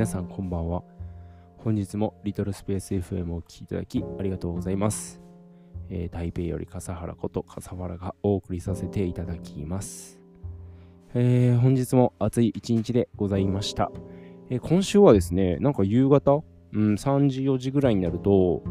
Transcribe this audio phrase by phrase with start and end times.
[0.00, 0.82] 皆さんこんばんは。
[1.58, 5.20] 本日もリトルスペース FM をお聴きいただきありがとうございます。
[5.90, 10.18] えー、台北より笠原こと笠原がお送りさせていただきます。
[11.12, 13.92] えー、本日も暑い一日でございました。
[14.48, 18.62] えー、今週はですね、なんか夕方、うん、3時、4時ぐらいになると、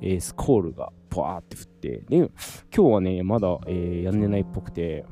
[0.00, 2.30] え、スコールがポワーって降って、で、今
[2.72, 5.04] 日はね、まだ、えー、やんでないっぽくて、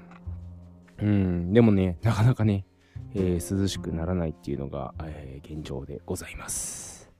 [1.00, 2.66] うん、でもね、なかなかね、
[3.14, 7.10] えー、涼しくならないっていうのが、えー、現状でございます。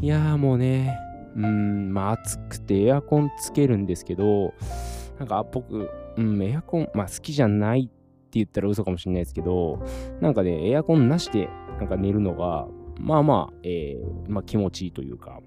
[0.00, 0.98] いやーもうね、
[1.36, 4.54] うん、まあ暑くてエアコンつけるんですけど、
[5.18, 7.92] なんか僕、うん、エアコン、まあ好きじゃないって
[8.32, 9.84] 言ったら嘘かもしれないですけど、
[10.20, 12.66] なんかね、エアコンなしでなんか寝るのが、
[12.98, 15.40] まあまあ、えー、まあ気持ちいいというか、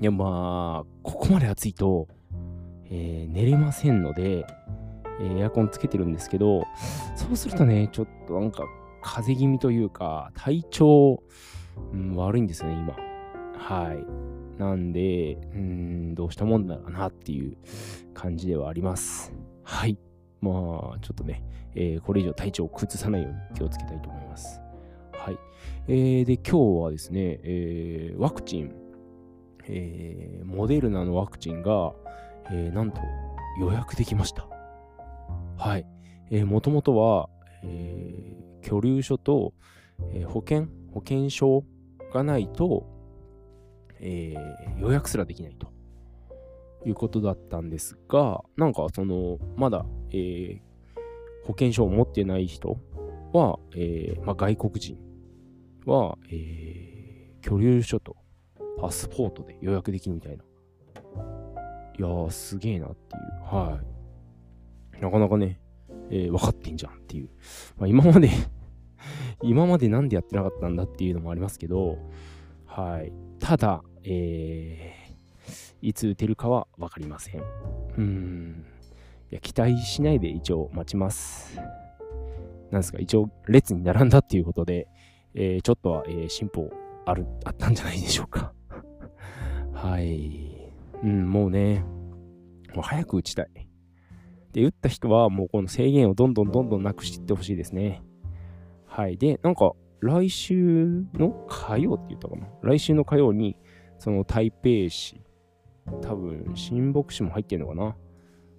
[0.00, 2.08] いやまあ、ここまで暑いと、
[2.86, 4.44] えー、寝れませんので、
[5.22, 6.64] エアコンつけてるんですけど、
[7.14, 8.64] そうするとね、ちょっとなんか
[9.02, 11.22] 風邪気味というか、体調、
[11.92, 12.96] うん、悪いんですよね、今。
[13.58, 14.60] はい。
[14.60, 17.56] なんで、うん、どうしたもんだろうなっていう
[18.14, 19.32] 感じではあります。
[19.62, 19.98] はい。
[20.40, 21.44] まあ、ちょっとね、
[21.74, 24.60] えー、これ以上体調を崩さないように気をつけたいと思います。
[25.12, 25.38] はい。
[25.88, 28.74] えー、で、今日はですね、えー、ワクチン、
[29.64, 31.92] えー、モデルナのワクチンが、
[32.50, 33.00] えー、なんと
[33.60, 34.51] 予約できました。
[35.62, 35.86] はい。
[36.32, 37.28] えー、もともとは、
[37.62, 39.54] えー、居留所と、
[40.12, 41.64] えー、保険、保険証
[42.12, 42.84] がないと、
[44.00, 45.72] えー、予約すらできないと
[46.84, 50.60] いうことだったんですが、なんかその、まだ、えー、
[51.44, 52.76] 保険証を持ってない人
[53.32, 54.98] は、えーまあ、外国人
[55.86, 58.16] は、えー、居留所と
[58.80, 60.42] パスポートで予約できるみたいな。
[60.42, 63.54] いやー、すげえなっていう。
[63.54, 63.91] はい。
[65.02, 65.58] なかなかね、
[66.10, 67.28] えー、分かってんじゃんっていう。
[67.76, 68.30] まあ、今まで
[69.42, 71.98] 今までなんでやってなかったんだっていうのもありますけど、
[72.66, 73.12] はい。
[73.40, 77.42] ただ、えー、いつ打てるかは分かりません。
[77.98, 78.64] うん。
[79.32, 81.58] いや、期待しないで一応待ちます。
[82.70, 84.86] なんですか、一応列に並んだっていうことで、
[85.34, 86.70] えー、ちょっとは、えー、進歩
[87.06, 88.54] ある、あったんじゃないでしょうか。
[89.74, 90.70] はい。
[91.02, 91.84] うん、もうね、
[92.72, 93.71] もう早く打ちたい。
[94.52, 98.02] で、打った人はもうこの制限をどんどんどんどんなくしていってほしいですね。
[98.86, 99.16] はい。
[99.16, 102.48] で、なんか、来週の火曜って言ったかな？
[102.62, 103.56] 来週の火曜に、
[103.98, 105.22] その台北市、
[106.02, 107.96] 多分、新北市も入ってるのかな？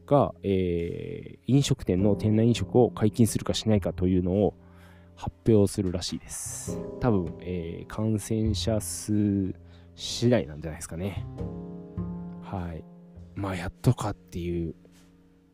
[0.05, 4.53] が、えー、飲食店の店内飲食を解禁するかしないかというのを
[5.15, 6.79] 発表するらしいです。
[6.99, 9.53] 多分、えー、感染者数
[9.95, 11.25] 次第なんじゃないですかね。
[12.41, 12.83] はい。
[13.35, 14.75] まあ、やっとかっていう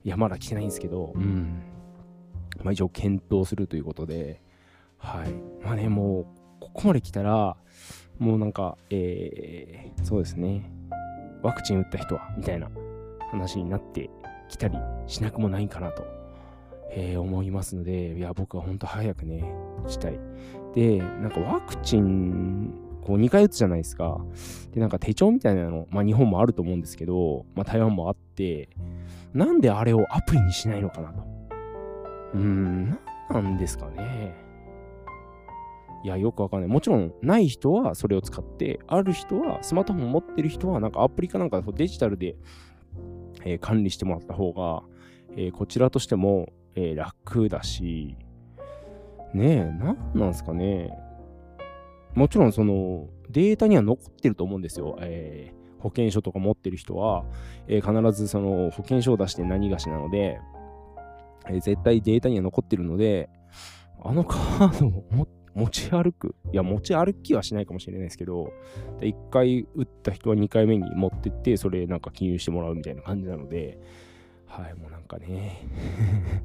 [0.04, 1.62] いや、まだ来てないんですけど、うん。
[2.64, 4.42] まあ一応検討するということで、
[4.98, 5.32] はい。
[5.64, 6.26] まあね、もう、
[6.60, 7.56] ここまで来たら、
[8.18, 10.70] もうなんか、えー、そうですね。
[11.42, 12.70] ワクチン打った人は、みたいな
[13.32, 14.10] 話になって
[14.50, 14.78] きたり
[15.08, 16.06] しなくもないかなと、
[16.92, 19.44] えー、思いますので、いや、僕は本当早くね、
[19.86, 20.20] 打ちたい。
[20.76, 24.20] で、なんかワクチン、こう2回打つじゃないですか。
[24.72, 28.70] で、なんか手帳みたいなの、まあ日本もあると思うんですけど、まあ台湾もあって、
[29.34, 31.24] なんであれをアプリにしないのかなと。
[32.34, 33.00] うーん、なん
[33.32, 34.50] なんですかね。
[36.04, 36.70] いや、よくわかんない。
[36.70, 42.36] もちろん、ない人はそれを使って、ある人は、スマートフォン持ってる人は、なんかアプリかなんかデジタルで、
[43.44, 44.84] えー、管理してもらった方が、
[45.36, 48.16] えー、こちらとしても、えー、楽だし、
[49.34, 50.98] ねえ、なんなんですかね。
[52.16, 54.98] もちろん、その、データには残ってると思うんですよ。
[55.02, 57.26] えー、保険証とか持ってる人は、
[57.68, 60.40] えー、必ずその保険証を出して何がしなので、
[61.48, 63.30] えー、絶対データには残ってるので、
[64.02, 66.36] あのカードを 持ち歩く。
[66.52, 68.54] いや、持ち歩きはしないかもしれないですけど、
[69.00, 73.78] 1回打った人は2回目に持ってって、それなんか記入してもらうみたいな感じなので、
[74.46, 75.68] はい、もうなんかね、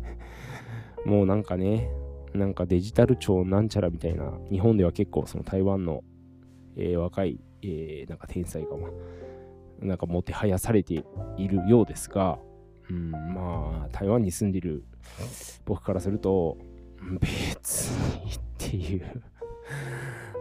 [1.07, 1.91] もうなんかね、
[2.35, 6.03] なんかデジタル庁なんちゃらみたいな、日本では結構その台湾の、
[6.77, 8.71] えー、若い、えー、なんか天才が、
[9.81, 11.05] なんかもてはやされて
[11.37, 12.39] いるようですが、
[12.91, 14.85] うん、まあ、台湾に住んでる
[15.65, 16.59] 僕からすると、
[17.21, 17.91] 別
[18.25, 19.23] にっていう。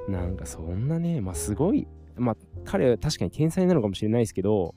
[0.07, 2.35] なんかそんなね、まあすごい、まあ
[2.65, 4.75] 彼は確かに天才なのかもしれないですけど、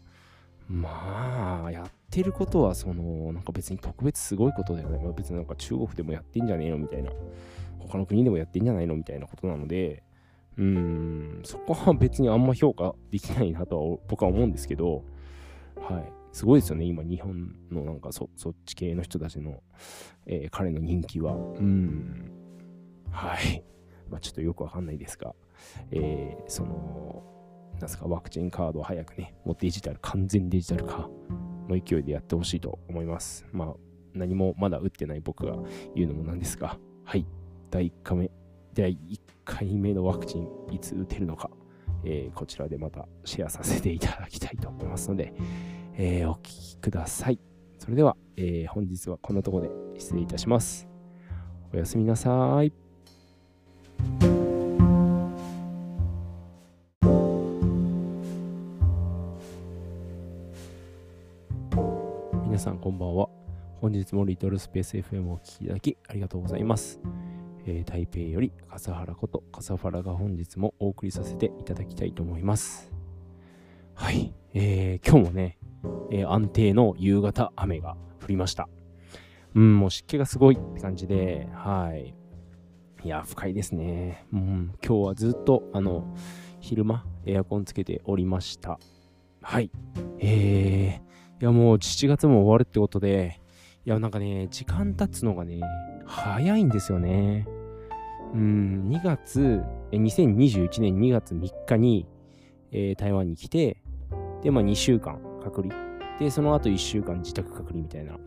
[0.68, 4.98] まあ、やってることは、その、なんか別に特別すごいことだよね。
[5.02, 7.10] まあ、別になんか中国でもやってんじゃねえのみたいな。
[7.78, 10.02] 他の国でもやってんじゃないのみたいなことなので、
[10.56, 15.04] うん、そこは別にあんま評価できないなとは僕は思うんですけど、
[15.76, 16.12] はい。
[16.32, 19.62] すごいですよね、今、日本のなんかそそっち系の人たちの、
[20.24, 21.34] えー、彼の人気は。
[21.34, 22.30] うん。
[23.10, 23.62] はい。
[24.08, 25.34] まあ、ちょっとよくわかんないですが。
[25.90, 27.22] えー、その、
[27.78, 31.10] なんすか、ワクチンカードを早くね、もうデジタル、完全デジタル化
[31.68, 33.46] の勢いでやってほしいと思います。
[33.52, 33.74] まあ、
[34.14, 35.56] 何もまだ打ってない僕が
[35.94, 37.26] 言うのもなんですが、はい、
[37.70, 38.30] 第1回目、
[38.74, 41.50] 第1回目のワクチン、いつ打てるのか、
[42.04, 45.32] えー、こちらでまたシェアさせていただきたいと思いますので、
[45.94, 47.38] えー、お聞きください。
[47.78, 50.88] それでは、えー、本日はこんなとこで失礼いたします。
[51.72, 52.72] おやすみなさい。
[62.66, 63.28] さんこんばんは。
[63.80, 66.98] 本日もリトルスペース FM をお聴きいただきありがとうございます。
[67.64, 72.90] えー、台北より笠原こと笠原が本日もお送りさせていただきたいと思います。
[73.94, 74.34] はい。
[74.52, 75.58] えー、今日もね、
[76.10, 78.68] えー、安定の夕方雨が降りました。
[79.54, 82.16] うん、もう湿気がすごいって感じで、はい。
[83.04, 84.26] いや、深いですね。
[84.32, 86.16] うん、今日はずっと、あの、
[86.58, 88.80] 昼間、エアコンつけておりました。
[89.40, 89.70] はい。
[90.18, 93.40] えー、いや、もう7月も終わるってことで、
[93.84, 95.60] いや、なんかね、時間経つのがね、
[96.06, 97.46] 早いんですよね。
[98.32, 99.62] うん、2月、
[99.92, 102.06] 2021年2月3日に、
[102.72, 103.82] えー、台湾に来て、
[104.42, 105.74] で、まあ2週間隔離。
[106.18, 108.18] で、その後1週間自宅隔離みたいな。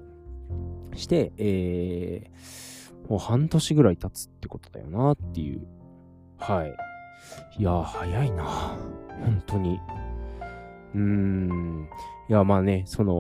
[0.96, 5.66] して、えー、もう半年ぐらい経つってことだよなっていう。
[6.38, 6.76] はい。
[7.58, 8.44] いや、早いな。
[8.44, 9.80] 本当に。
[10.94, 11.90] うーん。
[12.30, 13.14] いや、まあね、その、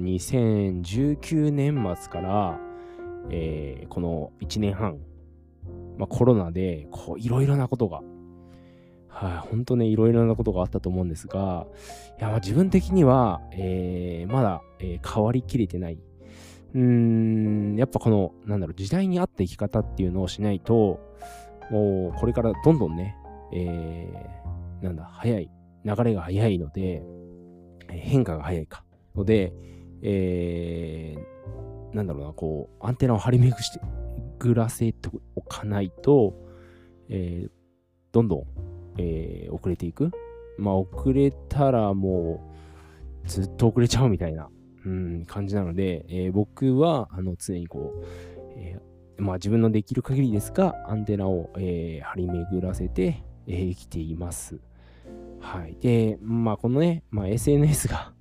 [0.00, 2.58] 2019年末から、
[3.28, 4.98] えー、この1年半、
[5.98, 8.00] まあ、コロナで、こう、いろいろなことが、
[9.08, 11.66] はい、本当ね、いろいろなことがあったと思うんですが、
[12.18, 15.98] いや、まあ自分的には、えー、まだ、えー、変わりきれてない。
[16.74, 20.98] うーん、やっぱこの、なんだろう、時代に合った生き方っていうのをしないと、
[21.70, 23.16] もう、これからどんどんね、
[23.52, 25.50] えー、なんだ、早い、
[25.84, 27.02] 流れが早いので、
[27.88, 28.84] 変化が早いか。
[29.14, 29.52] ので、
[30.02, 33.80] えー、なんだろうな、こう、アンテナを張り巡して、
[34.38, 36.34] ぐらせておかないと、
[37.08, 37.50] えー、
[38.12, 38.44] どんどん、
[38.98, 40.10] えー、遅れていく。
[40.58, 42.40] まあ、遅れたらも
[43.24, 44.48] う、ずっと遅れちゃうみたいな、
[44.84, 48.04] うん、感じなので、えー、僕は、あの、常にこう、
[48.56, 54.60] えー、まあ、自分のできる限りですが、アンテナを、えー、張り巡らせて、えー、生きています。
[55.40, 55.76] はい。
[55.80, 58.16] で、まあ、このね、まあ、SNS が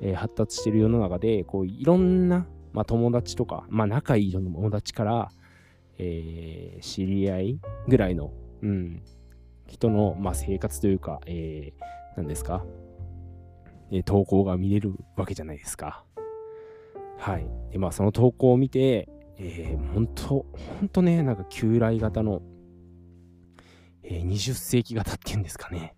[0.00, 5.30] えー、発達してる世の中で、こう、いろんな、まあ、友達とか、まあ、仲いい友達から、
[5.98, 8.32] えー、知り合いぐらいの、
[8.62, 9.02] うん、
[9.66, 12.64] 人の、まあ、生活というか、えー、何ですか、
[13.90, 16.04] えー、投稿が見れるわけじゃないですか。
[17.18, 17.46] はい。
[17.70, 19.08] で、まあ、その投稿を見て、
[19.38, 20.24] えー、本当
[20.80, 22.42] 本当ね、なんか旧来型の、
[24.02, 25.94] えー、20世紀型っていうんですかね、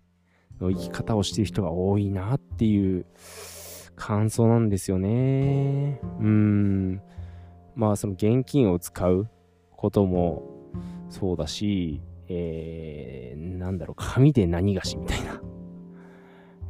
[0.59, 3.05] の生き方をしてる人が多いなっていう
[3.95, 5.99] 感想なんですよね。
[6.19, 7.01] うん。
[7.75, 9.29] まあ、その現金を使う
[9.71, 10.43] ことも
[11.09, 15.41] そうだし、えー、なんだろう、紙で何がしみたいな。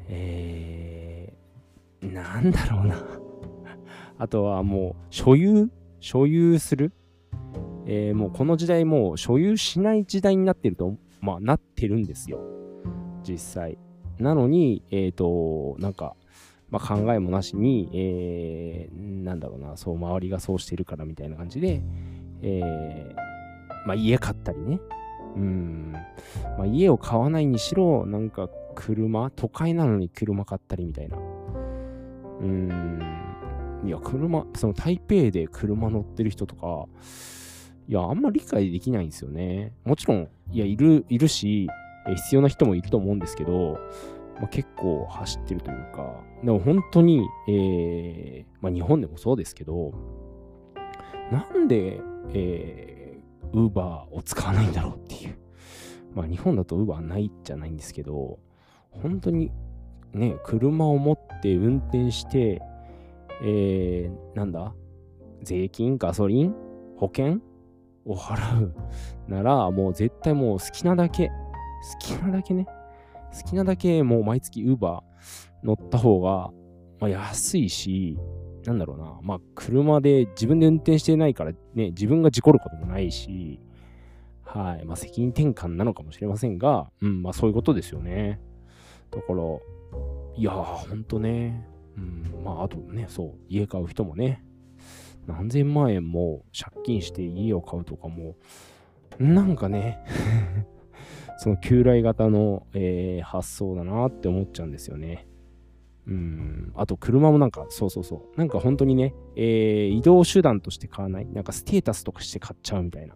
[0.09, 3.03] えー、なんだろうな
[4.17, 5.69] あとはもう、所有
[5.99, 6.93] 所有する
[7.89, 12.39] えー、もうこの時代もう所有しない時代になってると、まあなってるんですよ。
[13.27, 13.77] 実際。
[14.19, 16.15] なのに、えっ、ー、と、なんか、
[16.69, 21.81] まあ、考えもなしに、えー、なんだろうな、そう、周りがそうしてるからみたいな感じで、
[22.41, 24.79] えー、まあ、家買ったりね。
[25.35, 25.93] うん。
[26.57, 31.17] まあ、家を買わないにしろ、なんか車、都会なのに車買ったりみたいな。
[32.41, 33.01] うん。
[33.85, 36.87] いや、車、その台北で車乗ってる人とか、
[37.87, 39.73] いや、あんま理解できないんですよね。
[39.85, 41.67] もちろん、いや、いる、いるし、
[42.15, 43.79] 必要な人もいると思うんですけど、
[44.35, 49.93] まあ、結構走ってるというか、でも本当に、えー、まあ、日本でもそうですけど、
[51.31, 51.99] なんで、
[52.33, 55.37] えー、ウーバーを使わないんだろうっていう。
[56.13, 58.39] まあ、日本だとウーバーないじゃないんですけど、
[58.91, 59.51] 本当に
[60.13, 62.61] ね、車を持って運転して、
[63.43, 64.73] えー、なんだ
[65.43, 66.55] 税金、ガソリン、
[66.97, 67.39] 保険
[68.05, 68.73] を払う
[69.27, 71.31] なら、もう絶対もう好きなだけ、
[71.81, 72.67] 好きなだけね、
[73.33, 75.01] 好きなだけもう毎月 Uber
[75.63, 76.51] 乗った方が、
[76.99, 78.17] まあ、安いし、
[78.65, 83.59] なんだろうな、まあ車で自分で運転してないからね、自分が事故ることもないし、
[84.43, 88.39] はい、まあ責任転換なのかもしれませんが、うん、まあそういうことですよね。
[89.11, 89.41] だから、
[90.35, 91.67] いやー、ほんとね、
[91.97, 94.43] うん、まああとね、そう、家買う人もね、
[95.27, 98.35] 何千万円も借金して家を買うとかも、
[99.19, 99.99] なんかね
[101.37, 105.27] その旧来型の、えー、発想だなって思っちゃうんですよね。
[106.07, 106.71] うん。
[106.75, 108.37] あと、車もなんか、そうそうそう。
[108.37, 111.27] なんか本当にね、えー、移動手段として買わない。
[111.27, 113.15] なんかステータスとかして買っちゃうみたいな。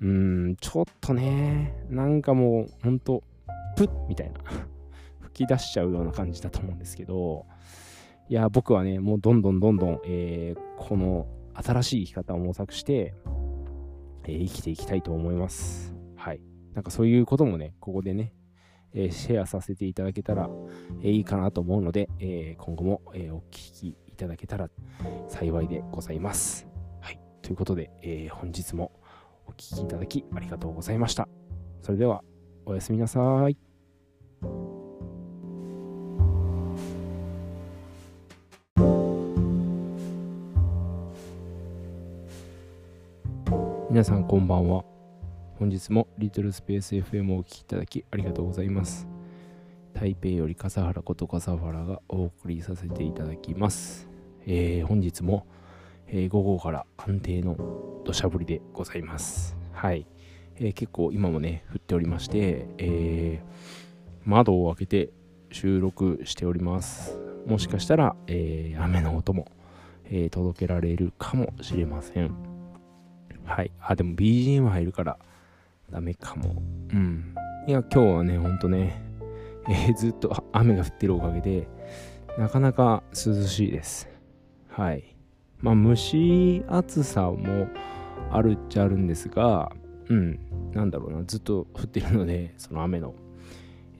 [0.00, 3.22] うん、ちょっとね、なんかもう、ほんと、
[3.76, 4.40] プッみたいな。
[5.20, 7.46] 吹き出しちゃうような感じだと思うんですけど、
[8.28, 13.14] いや、僕はね、もうどんどんどんどん、えー、この新しい生き方を模索して、
[14.24, 15.95] えー、生きていきたいと思います。
[16.76, 18.34] なんかそういうこともね、ここでね、
[18.92, 20.50] えー、シェアさせていただけたら、
[21.00, 24.68] えー、いいかなと思うので、えー、今後も、えお聞きいただけたら
[25.26, 26.68] 幸いでございます。
[27.00, 27.20] はい。
[27.40, 28.92] ということで、え本日も
[29.46, 31.28] お聴きいただきありがとうございました。
[31.80, 32.22] それでは、
[32.66, 33.56] おやすみなさい。
[43.88, 44.95] 皆さんこんばんは。
[45.58, 49.08] 本日もリトルスペース FM をお聴きいただきありがとうございます。
[49.94, 54.06] 台北より笠原こと笠原がお送りさせていただきます。
[54.46, 55.46] えー、本日も、
[56.08, 57.56] えー、午後から安定の
[58.04, 59.56] 土砂降りでございます。
[59.72, 60.06] はい。
[60.56, 63.42] えー、結構今もね、降っておりまして、え
[64.26, 65.12] 窓を開けて
[65.52, 67.18] 収録しております。
[67.46, 69.46] もしかしたら、え雨の音も、
[70.10, 72.34] え届けられるかもしれません。
[73.46, 73.72] はい。
[73.80, 75.18] あ、でも BGM 入るから
[75.90, 76.62] ダメかも。
[76.92, 77.34] うん。
[77.66, 79.02] いや、今日はね、ほんとね、
[79.68, 81.68] えー、ずっと雨が降ってるおかげで、
[82.38, 84.08] なかなか涼しいです。
[84.68, 85.16] はい。
[85.58, 87.68] まあ、蒸し暑さも
[88.30, 89.70] あるっちゃあるんですが、
[90.08, 90.38] うん、
[90.72, 93.14] なんだろうな、ずっと降ってるので、その雨の、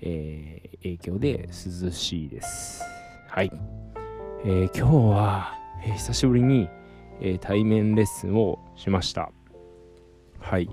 [0.00, 1.48] えー、影響で
[1.82, 2.82] 涼しいです。
[3.28, 3.50] はい。
[4.44, 6.68] えー、今日は、えー、久しぶりに、
[7.20, 9.32] えー、対面レッスンをしました。
[10.38, 10.68] はい。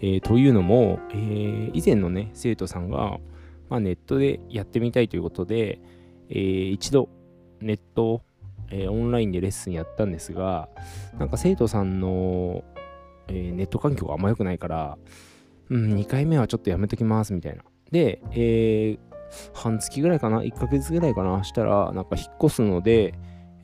[0.00, 3.18] えー、というのも、えー、以前のね、生徒さんが、
[3.68, 5.80] まあ、ネットでやってみたいということで、
[6.30, 7.08] えー、一度
[7.60, 8.22] ネット、
[8.70, 10.68] えオンラインでレッスンやったんですが、
[11.18, 12.64] なんか生徒さんの、
[13.28, 14.98] えネット環境があんま良くないから、
[15.70, 17.62] うん、2回目はちょっとやめときますみたいな。
[17.90, 18.98] で、え
[19.54, 21.42] 半月ぐらいかな ?1 ヶ月ぐらいかな？
[21.44, 23.14] したら、なんか引っ越すので、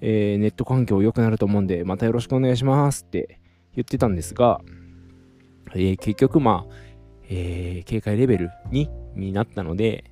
[0.00, 3.40] えネット環境良くなると思うんで、またよろしくお願いしますって
[3.74, 4.60] 言ってたんですが、
[5.74, 6.74] え、結局まあ、
[7.28, 10.04] え、警戒レベル2になったので、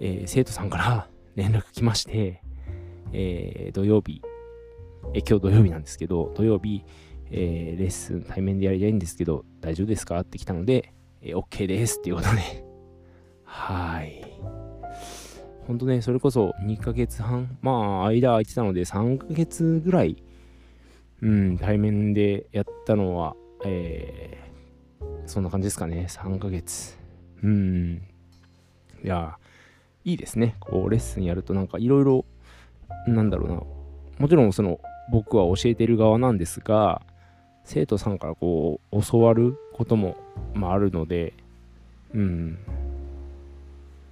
[0.00, 2.42] え、生徒さんから 連絡来まして、
[3.12, 4.22] え土曜日、
[5.14, 6.84] え今日土曜日なんですけど、土曜日、
[7.30, 10.92] えレッスン対面でやりたいんですけど、大丈夫ですかって来たので、
[11.22, 12.64] え OK ですっていうことで
[13.44, 14.22] はい。
[15.66, 20.22] ほんとね、それこそ2ヶ月半、まあ、間空いてたので3ヶ月ぐらい、
[21.22, 24.51] うん、対面でやったのは、え
[25.32, 26.06] そんな感じですかね。
[26.10, 26.98] 3ヶ月。
[27.42, 28.02] うん。
[29.02, 29.38] いや、
[30.04, 30.56] いいですね。
[30.60, 32.26] こう、レッスンやるとなんかいろいろ、
[33.06, 33.62] なんだろうな。
[34.18, 34.78] もちろんその、
[35.10, 37.00] 僕は教えてる側なんですが、
[37.64, 40.18] 生徒さんからこう、教わることも、
[40.52, 41.32] まあ、あるので、
[42.12, 42.58] うん。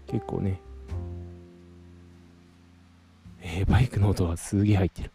[0.06, 0.58] 結構ね。
[3.42, 5.10] えー、バイクの音がすげえ入ってる。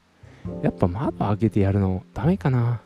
[0.61, 2.81] やっぱ窓開けてやるのダメかな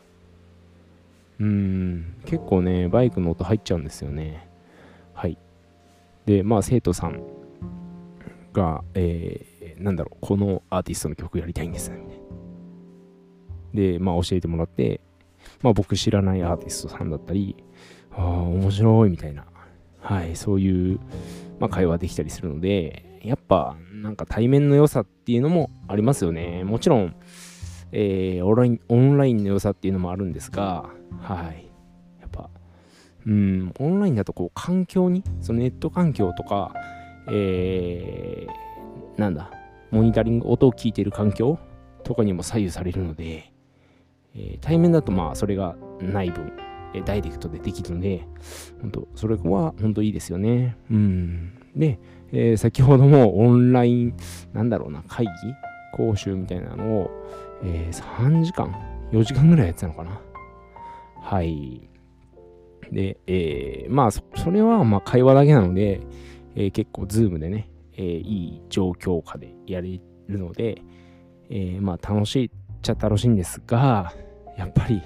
[1.40, 4.46] うん、結構ね、バイクの音入っちゃうんですよね。
[5.14, 5.38] はい。
[6.26, 7.22] で、まあ、生徒さん
[8.52, 11.98] が、えー、なんだろう、このアーティストの曲やりたいんです、ね。
[13.72, 15.00] で、まあ、教えてもらって、
[15.62, 17.56] まあ、僕知らないアーティストさんだったり、
[18.12, 19.46] ああ、面白いみたいな、
[20.00, 21.00] はい、そういう、
[21.58, 26.64] まあ、会話できたりするので、やっぱ、なんか対面の良さっていうのもありますよね。
[26.64, 27.14] もちろん、
[27.92, 31.70] えー、オンライン、オンラインの良さっていうのもあるんですが、はい。
[32.20, 32.50] やっぱ、
[33.26, 36.72] うん、オンラインだとこう環境に、そのネット環境とか、
[37.30, 39.50] えー、なんだ、
[39.90, 41.58] モニタリング、音を聞いてる環境
[42.04, 43.52] とかにも左右されるので、
[44.34, 46.52] えー、対面だとまあそれがない分、
[46.94, 48.26] えダイレクトでできるので、
[48.80, 50.76] 本当それは本当いいですよね。
[50.90, 51.52] うん。
[51.76, 51.98] で、
[52.32, 54.16] えー、先ほどもオンライン、
[54.52, 55.30] なんだろうな、会議
[55.92, 57.10] 講習みたいなのを、
[57.62, 58.74] えー、3時間
[59.12, 60.20] ?4 時間ぐらいやってたのかな
[61.20, 61.88] はい。
[62.92, 66.00] で、えー、まあそ、それはまあ会話だけなので、
[66.56, 70.82] えー、結構ズームでね、えー、いい状況下でやれるので、
[71.50, 72.50] えー、まあ楽しいっ
[72.82, 74.12] ちゃ楽しいんですが、
[74.56, 75.02] やっぱり、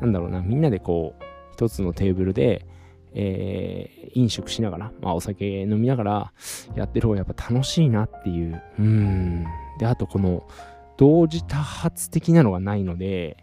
[0.00, 2.66] なんだろうな、みんなでこう、一つのテーブルで、
[3.14, 6.32] えー、飲食しながら、まあお酒飲みながら
[6.74, 8.62] やってる方がやっぱ楽しいなっていう。
[8.78, 9.44] うん。
[9.78, 10.46] で、あとこの、
[10.96, 13.36] 同時多発的なのがないので、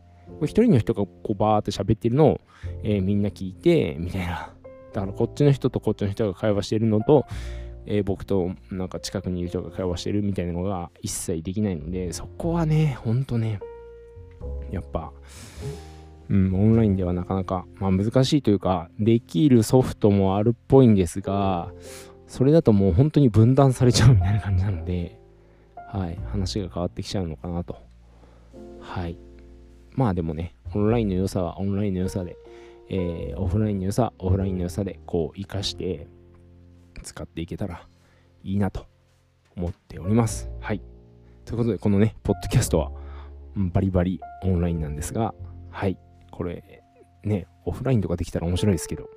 [0.43, 2.41] 一人の人がこうバーって喋ってるのを、
[2.83, 4.53] えー、みんな聞いて、みたいな。
[4.93, 7.25] だからこっちの人とこっちの人が会話してるのと、
[7.85, 13.59] えー、僕となんか近くにいる人が会話してるみたいなのが一切できないので、そこはね、ほんとね、
[14.71, 15.11] やっぱ、
[16.29, 21.71] うん、オンラインではなかなか、まあ、難しいというか、できるソフトもあるっぽいんですが、
[22.27, 25.19] それだともう本当に分断されちゃうみたいな感じなので、
[25.75, 27.75] はい、話が変わってきちゃうのかなと。
[28.79, 29.17] はい。
[29.93, 32.37] まあでもね、オンラインの良さはオンラインの良さで、
[32.89, 36.07] えー、オフラインの良さ、オフラインの良さで、こう、活かして
[37.03, 37.87] 使っていけたら
[38.43, 38.85] いいなと
[39.55, 40.49] 思っております。
[40.59, 40.81] はい。
[41.45, 42.91] ということで、このね、ポッドキャストは、
[43.55, 45.33] バリバリオンラインなんですが、
[45.69, 45.97] はい。
[46.31, 46.83] これ、
[47.23, 49.09] ね、オフラインとかできたら面白いですけど、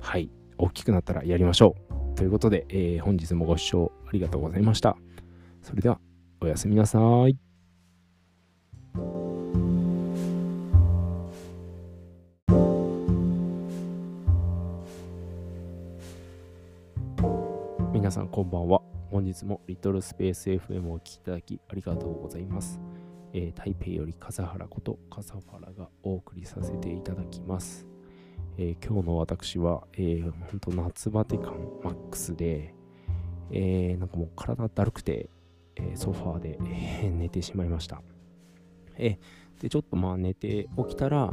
[0.00, 0.30] はい。
[0.58, 1.76] 大きくなったらやりましょ
[2.14, 2.16] う。
[2.16, 4.96] ということで、えー、本日もご視聴ありがとうございました。
[5.62, 6.00] それでは、
[6.40, 7.38] おやすみなさい。
[18.06, 18.82] 皆さんこんばんは。
[19.10, 22.80] 本日もリトルスペース FM をお聴きいただきありがとうございます。
[23.32, 27.84] えー、台北より笠原こと笠原がお送りさせていただきます。
[28.58, 32.76] えー、今日の私は、えー、本当夏バテ感マックスで、
[33.50, 35.28] えー、なんかもう体だるくて、
[35.74, 36.60] え、ソファーで、
[37.02, 38.02] え、寝てしまいました。
[38.98, 39.18] え、
[39.60, 41.26] で、ちょっとまあ寝て起きたら、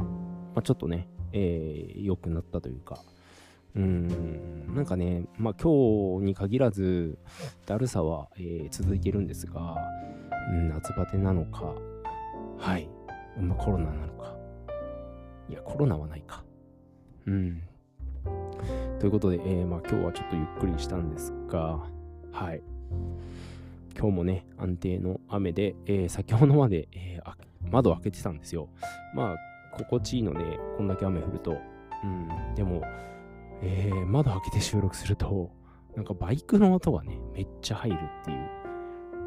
[0.56, 2.98] あ、ちょっとね、え、良くなったというか、
[3.76, 7.18] うん、なんかね、まあ今日に限らず、
[7.66, 9.76] だるさは、えー、続いてるんですが、
[10.52, 11.74] うん、夏バテなのか、
[12.58, 12.88] はい、
[13.38, 14.36] まあ、コロナなのか。
[15.48, 16.44] いや、コロナはないか。
[17.26, 17.62] うん。
[19.00, 21.80] ということで、えー、まあ今日はちょっとゆっくりしたんですが、
[22.32, 22.62] はい。
[23.98, 27.34] 今日もね、安定の雨で、えー、先ほどまで、えー、
[27.70, 28.68] 窓開けてたんですよ。
[29.14, 29.36] まあ、
[29.72, 31.56] 心地いいので、こんだけ雨降ると。
[32.02, 32.82] うん、でも、
[33.62, 35.50] えー、窓開けて収録すると、
[35.96, 38.50] なんかバイクの音がね、めっちゃ入るっていう。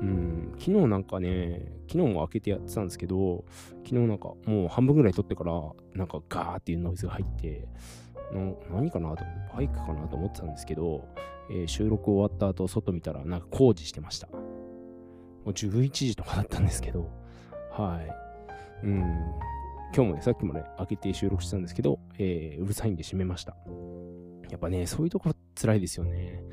[0.02, 3.46] うん、昨日なんかね、昨日も開けてやってたんですけど、
[3.84, 5.54] 昨日なんかもう半分ぐらい撮ってから、
[5.94, 7.68] なんかガーっていうノイズが入って、
[8.34, 11.08] の何かなと思って、バイクかなと思ってたんですけど、
[11.50, 14.28] えー、収録終わった後、外見たらなんか工事してました。
[14.28, 14.38] も
[15.46, 17.10] う11時とかだったんですけど、
[17.72, 18.02] は
[18.84, 18.86] い。
[18.86, 19.32] うん。
[19.93, 23.56] 今日もね、さっきもね、開けて収録してたんですけど、えー、うるさいんで閉めました。
[24.50, 26.43] やっぱね、そういうところ辛いですよね。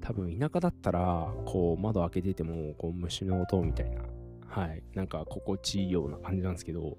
[0.00, 4.02] 多分田舎だったら、こう窓開けてても、こう虫の音みたいな、
[4.46, 6.98] はい、なんか心地いいような感じなんですけど、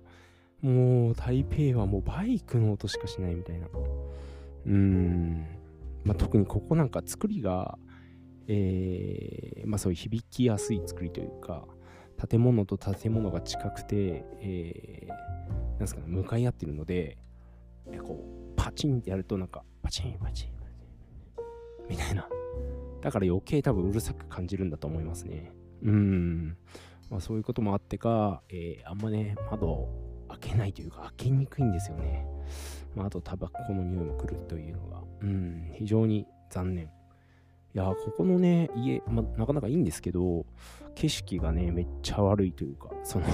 [0.61, 3.67] もう台北はもうバイクの音しかしないみたいな。
[3.67, 5.45] うーん。
[6.03, 7.77] まあ、特にここなんか作りが、
[8.47, 11.65] えー、まあそういう響きやすい作りというか、
[12.29, 15.13] 建物と建物が近くて、えー、
[15.83, 17.17] ですかね、向かい合ってるので、
[18.05, 20.75] こう、パチンってやるとなんか、パチンパチンパチ
[21.85, 22.27] ンみたいな。
[23.01, 25.51] だから余計多分うるさく感じるんだと思いますね。
[25.83, 26.57] うん。
[27.09, 32.25] まあそういうこともあってか、えー、あんまね、窓を開けないというか、開けにくいんですよね。
[32.95, 36.85] まああとタバコの匂いも来るというのが、うん、非常に残念。
[37.73, 40.45] いや、ここのね、家、まあ、なかなかいいんですけど、
[40.93, 43.25] 景色がね、めっちゃ悪いというか、その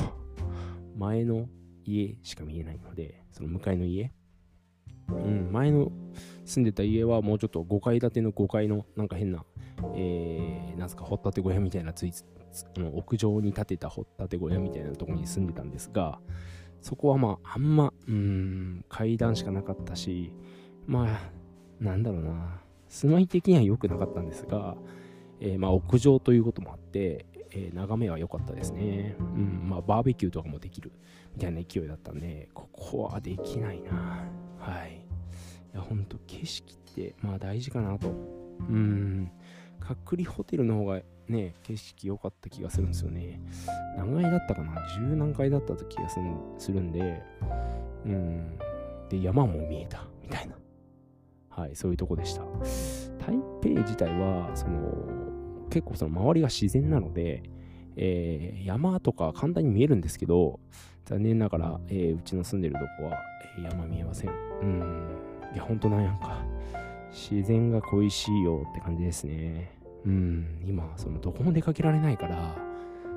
[0.96, 1.50] 前の
[1.88, 4.12] 家しか見えないので、その向かいの家、
[5.10, 5.92] うん、前の
[6.46, 9.46] 住んでた家はもうちょっと5階建ての5階のなんか変な、
[9.96, 12.14] えー、なんすか、掘ったて小屋みたいなつい
[12.76, 16.20] あの屋上に建てた掘ったて小屋みたいなところに住んでたんですが、
[16.82, 20.34] そこはまあ、あんま、うん、階段しかなかったし、
[20.86, 24.76] まあ、なんだろうな、住まい的には良くなかったんですが、
[25.40, 29.16] えー、まあ、屋上ということもあって、えー、眺めは良かったですね。
[29.20, 30.92] うん、まあ、バーベキューとかもできる
[31.38, 34.28] みたいな勢いだったんで、ここはできないな。
[34.58, 35.06] はい。
[35.72, 38.10] いや、ほんと景色って、まあ大事かなと。
[38.60, 39.32] うん。
[39.80, 43.40] 隔離ホテルの方がね、景色良かった気がするんですよね。
[43.96, 44.82] 何階だったかな？
[44.96, 47.22] 十何階だった気がするんで、
[48.04, 48.58] うん。
[49.08, 50.56] で、山も見えた、みたいな。
[51.50, 52.42] はい、そういうとこでした。
[53.20, 57.44] 台北自体は、その、結構その周りが自然なので、
[57.96, 60.60] えー、山とか簡単に見えるんですけど、
[61.08, 63.18] 残念ながら、えー、うちの住んでるとこは、
[63.58, 64.30] えー、山見えません。
[64.62, 65.08] うん。
[65.54, 66.44] いや、ほんとなんやんか。
[67.12, 69.72] 自然が恋しいよって感じですね。
[70.06, 70.62] うん。
[70.66, 72.58] 今、その、どこも出かけられないから、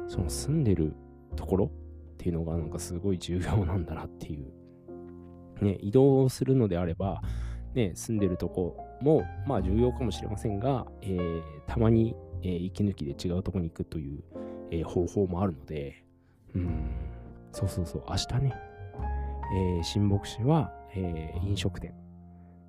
[0.07, 0.94] その住んでる
[1.35, 1.70] ところっ
[2.16, 5.64] ていうのがなんかすごい重要なんだなっていう。
[5.64, 7.22] ね、移動するのであれば、
[7.74, 14.22] ね、住んでるとこも、まあ重要かもしれませんが、えー、たまに、えー、息抜きで違うとこに行くという、
[14.70, 16.05] えー、方法もあるので、
[16.55, 16.90] うん、
[17.52, 18.54] そうそうそう、明日ね、
[19.52, 21.94] えー、新牧師は、えー、飲食店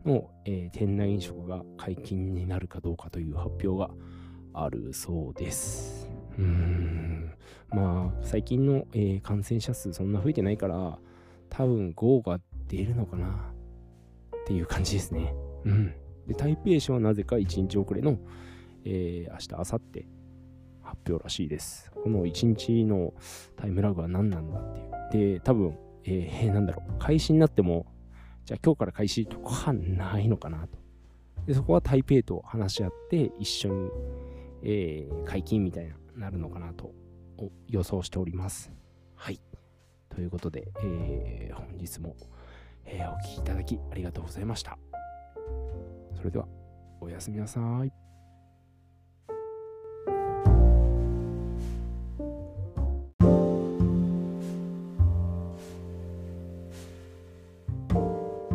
[0.05, 3.89] の、えー、店内飲食が解禁になるかどうかという発表が
[4.53, 6.09] あるそうです。
[6.37, 7.33] うーん。
[7.69, 10.97] まあ、最近の、えー、感染者数そんな増えてないから、
[11.49, 15.33] 多分 GO が出るのかなっていう感じですね。
[15.65, 15.93] うん。
[16.27, 18.17] で、台北市はなぜか1日遅れの、
[18.83, 20.20] えー、明日、明後日
[20.91, 21.89] 発表らしいです。
[22.03, 23.13] この1日の
[23.55, 25.35] タイムラグは何なんだっていう。
[25.35, 27.85] で、多分、えー、なんだろう、開始になっても、
[28.45, 30.77] じゃあ今日から開始とかはないのかなと。
[31.45, 33.89] で、そこは台北と話し合って一緒に、
[34.63, 36.93] えー、解禁みたいな、なるのかなと
[37.67, 38.71] 予想しております。
[39.15, 39.39] はい。
[40.09, 42.17] ということで、えー、本日も、
[42.85, 44.77] えー、お聴きいただきありがとうございました。
[46.17, 46.47] それでは、
[46.99, 48.10] おやすみなさい。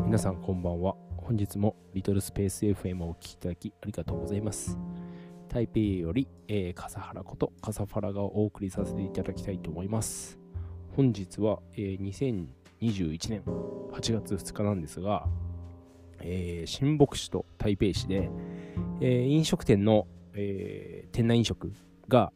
[0.06, 0.94] 皆さんこんばんは。
[1.16, 4.78] 本日もリトルスペース FM をお聴きいただきありがとうございます。
[5.48, 10.38] 台北より、えー、笠原こと笠原がお送りさせていただきたいと思います。
[10.94, 12.46] 本日は、えー、
[12.80, 15.26] 2021年8月2日なんですが、
[16.20, 18.30] えー、新牧師と台北市で、
[19.00, 21.72] えー、飲食店の、えー、店内飲食
[22.06, 22.32] が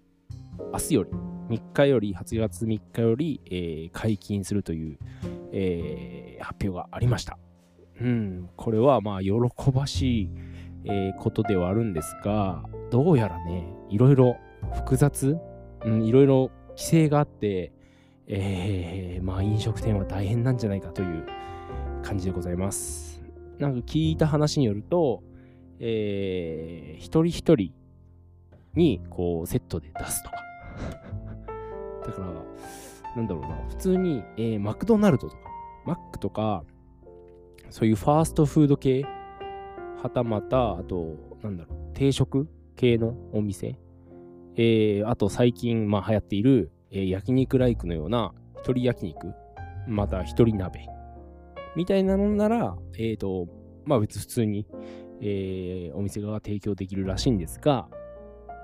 [0.72, 1.10] 明日より、
[1.56, 4.98] 3日より、8月3日より、えー、解禁するという、
[5.52, 7.38] えー、発表がありました。
[8.00, 9.32] うん、これはまあ喜
[9.72, 10.30] ばしい、
[10.84, 14.36] えー、ことではあるんですが、どうやらね、いろいろ
[14.74, 15.36] 複雑、
[15.84, 17.72] うん、いろいろ規制があって、
[18.26, 21.26] えー、まあ飲食店は大変なんじゃないかという
[22.02, 23.22] 感じでございます。
[23.58, 25.22] なんか聞いた話によると、
[25.78, 27.72] えー、一人一人
[28.74, 30.36] にこうセットで出すとか。
[32.06, 32.28] だから、
[33.16, 35.42] なんだろうな、普通に、えー、マクドナルドとか、
[35.84, 36.64] マックとか、
[37.70, 39.04] そういうファーストフード系、
[40.02, 43.78] はたまた、あと、なんだろう、定食系のお店、
[44.56, 49.32] えー、あと最近、まあ、流行っている、えー、焼肉ライクのような一人焼肉、
[49.86, 50.86] また一人鍋。
[51.76, 53.46] みたいなのなら、えっ、ー、と、
[53.84, 54.66] まあ別普通に、
[55.20, 57.88] えー、お店側が提供できるらしいんですが、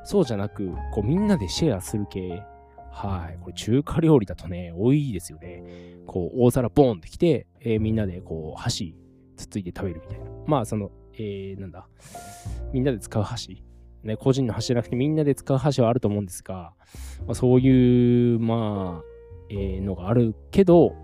[0.04, 2.42] そうじゃなく、こうみんなでシェアする系、
[2.96, 3.38] はい。
[3.42, 5.62] これ中華料理だとね、多いですよね。
[6.06, 8.96] こう、大皿ボーンってきて、えー、みんなでこう、箸
[9.36, 10.30] つついて食べるみたいな。
[10.46, 11.88] まあ、その、えー、なんだ、
[12.72, 13.62] みんなで使う箸。
[14.02, 16.72] ね、個人の箸じゃなくてみんなで使う箸はあると思うんですが、
[17.26, 19.04] まあ、そういう、まあ、
[19.50, 20.96] えー、のがあるけど、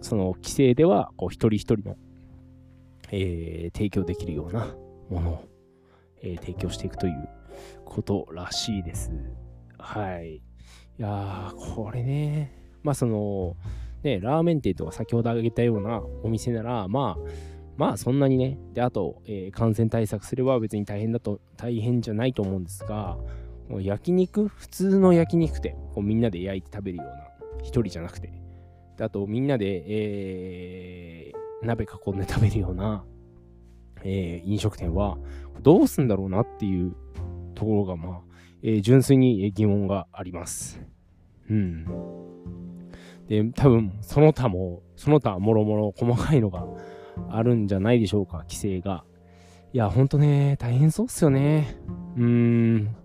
[0.00, 1.96] その規制では、こう、一人一人の、
[3.12, 4.74] えー、提供できるような
[5.08, 5.44] ものを、
[6.20, 7.28] えー、提供していくという
[7.84, 9.12] ことらしいです。
[9.78, 10.47] はい。
[10.98, 13.56] いやー、これね、まあその、
[14.02, 17.30] ね、ラーメン店とか先ほど挙げたようなお店なら、まあ、
[17.76, 23.16] まあそんなにね、で、あと、えー、感染対策すれば別に大変だと、大変じゃないと思うんですが、
[23.68, 28.32] もう焼肉、普通の焼肉店、こうみんなで焼いて食べるような、一人じゃなくて、
[28.96, 33.04] であとみんなで、えー、鍋囲んで食べるような、
[34.02, 35.16] えー、飲食店は
[35.62, 36.96] どうすんだろうなっていう
[37.54, 38.27] ところが、まあ、
[38.62, 40.80] え、純粋に疑問があります。
[41.50, 41.86] うん。
[43.28, 46.66] で、多分、その他も、その他もろもろ細かいのが
[47.28, 49.04] あるんじゃないでしょうか、規制が。
[49.72, 51.76] いや、ほんとね、大変そうっすよね。
[52.16, 52.96] うーん。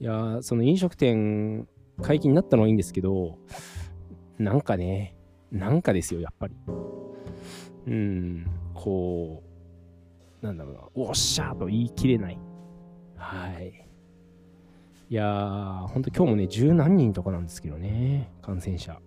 [0.00, 1.68] いや、その飲食店
[2.02, 3.38] 解禁になったのはいいんですけど、
[4.38, 5.16] なんかね、
[5.50, 6.54] なんかですよ、やっぱり。
[7.86, 9.42] うん、こ
[10.42, 12.38] う、なんだろうな、おっしゃーと言い切れない。
[13.16, 13.87] はい。
[15.10, 19.00] いやー、ほんと今日もね、十何人とかなんですけどね、感染者。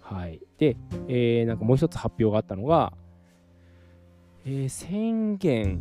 [0.00, 0.40] はい。
[0.56, 0.78] で、
[1.08, 2.94] えー、なんかもう一つ発表があったのが、
[4.46, 5.78] えー、1000元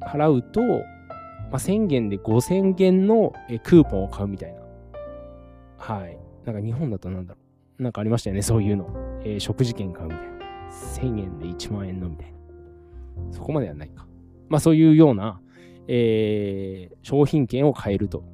[0.00, 0.76] 払うと、ま
[1.52, 4.60] あ、1000元で5000元の、え、クーポンを買うみたいな。
[5.76, 6.18] はい。
[6.46, 7.40] なんか日本だとなんだろ
[7.78, 7.82] う。
[7.82, 8.88] なんかありましたよね、そういうの。
[9.24, 10.34] えー、食事券買うみたいな。
[10.96, 12.38] 1000円で1万円のみたいな。
[13.30, 14.06] そこまではないか。
[14.48, 15.38] まあそういうような、
[15.86, 18.24] えー、商品券を買えると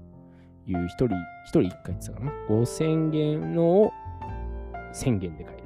[0.71, 2.33] いう一人、一人一回言ってたかな。
[2.49, 3.93] 5000円のを
[4.95, 5.65] 1000元で買える。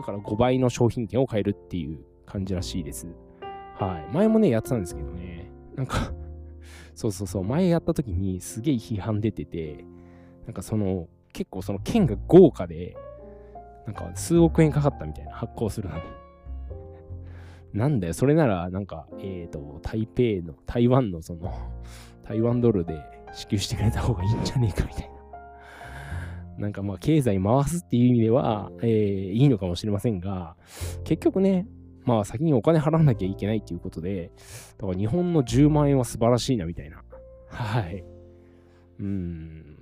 [0.00, 3.06] だから5倍の商品券を買えるっていう感じらしいです。
[3.78, 4.14] はい。
[4.14, 5.50] 前もね、やってたんですけどね。
[5.76, 6.12] なんか
[6.94, 9.84] そうそうそう、前やった時にすげえ批判出てて、
[10.44, 12.94] なんかその、結構その券が豪華で、
[13.86, 16.02] なんか数億円かかったみたいな、発行するのに。
[17.72, 21.52] なんだよ、それなら、なんか、えっ、ー、と、台北の、台湾のその、
[22.24, 23.00] 台湾ドルで
[23.32, 25.20] 支給してくれた方がいいんじゃねえかみたいな。
[26.58, 30.56] なんかまあ、経済回すっていう意味では、えー、いいのかもしれませんが、
[31.04, 31.66] 結局ね、
[32.04, 34.30] まあ先にお金払わなきゃいけないっていうことで、
[34.78, 37.02] だから日本の10万円は素晴らしいなみたいな。
[37.48, 38.04] はい。
[38.98, 39.76] うん。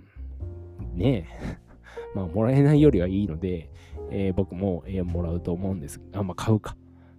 [0.95, 1.59] ねえ。
[2.15, 3.71] まあもらえないよりはいいので、
[4.11, 6.01] えー、僕も、えー、もらうと思うんです。
[6.13, 6.77] あ、まあ買うか。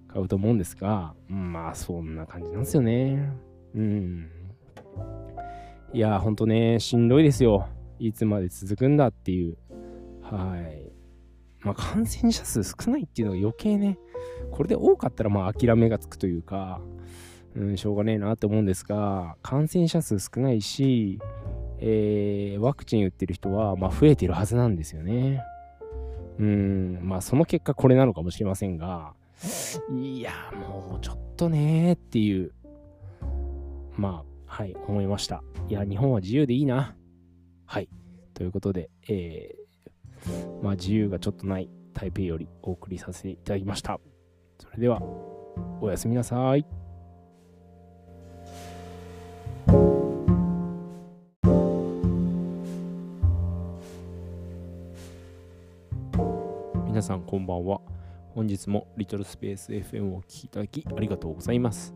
[0.08, 3.32] 買うと思うんですが、うん、まあそんな感じなんですよね。
[3.76, 4.30] うん。
[5.94, 7.68] いや、ほんとね、しんどいですよ。
[7.98, 9.58] いつまで続くんだっていう。
[10.22, 10.92] はい。
[11.62, 13.98] まあ感染者数少ないっていうのが余計ね、
[14.52, 16.80] これで多かったらまあ諦めがつくというか、
[17.56, 21.20] うん、しょうがねえなって思うんですが、感染者数少ないし、
[21.80, 25.42] えー、ワクチン打ってる人はまあ増えてるはずなんですよね。
[26.38, 29.14] うん、まあその結果これなのかもしれませんが、
[29.98, 32.54] いや、もうちょっとねーっていう、
[33.96, 35.44] まあ、はい、思いました。
[35.70, 36.96] いや、日本は自由でいいな。
[37.66, 37.88] はい。
[38.34, 44.00] ということで、えー、まあ自由がちょっとない台北よりお送りさせていただきました。
[44.60, 45.02] それでは、
[45.80, 46.66] おやすみなさい。
[56.88, 57.80] 皆さんこんばんは。
[58.34, 61.94] 本日もリトルスペース FM をお聴きいただきありがとうございます。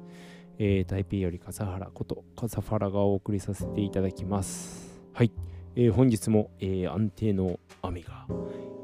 [0.59, 5.01] えー、台北より笠原こと笠原がお送りさせていただきます。
[5.13, 5.31] はい。
[5.75, 8.27] えー、本日も、えー、安定の雨が、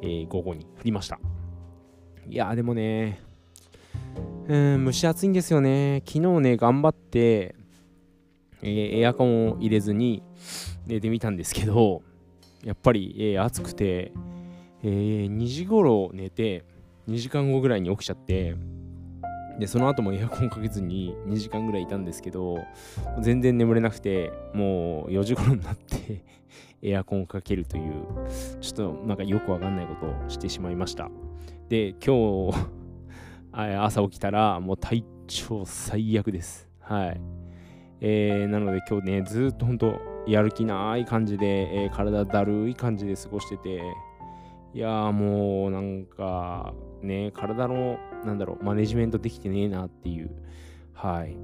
[0.02, 1.20] えー、午後に降りました。
[2.28, 3.22] いやでもね、
[4.48, 6.02] うん、蒸し暑いんですよね。
[6.08, 7.56] 昨日ね、頑張って、
[8.62, 10.24] えー、エアコンを入れずに
[10.88, 12.02] 寝てみたんですけど、
[12.64, 14.12] やっぱり、えー、暑くて、
[14.84, 16.66] えー、2時頃寝て、
[17.08, 18.56] 2時間後ぐらいに起きちゃって、
[19.60, 22.60] で、その後もエアコンかけずに2時間ぐらいいたんですけど、
[23.20, 26.24] 全然眠れなくて、もう4時頃になって
[26.82, 27.94] エアコンをかけるという、
[28.62, 31.12] ちょっとなんかよくわかんないことをしてしまいました。
[31.68, 32.58] で、今日
[33.52, 36.70] 朝起きたらもう体調最悪です。
[36.80, 37.22] はい。
[38.00, 43.82] えー、なので今日ね、ずっと本当やる気ない感じで、えー、体だるい感じで過ごしてて、
[44.74, 50.32] いやーもうなんかね、体のなんだろう、マネジメントできてねえなっていう。
[50.94, 51.36] はい。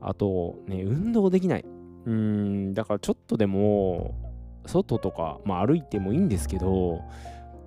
[0.00, 1.64] あと、ね、運動できない。
[2.04, 4.14] うん、だからちょっとでも、
[4.66, 7.00] 外とか、まあ歩いてもいいんですけど、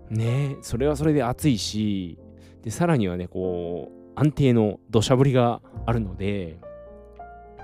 [0.09, 2.17] ね、それはそれで暑いし、
[2.63, 6.57] で、さらにはね、こう、安定の土砂降りがあるので、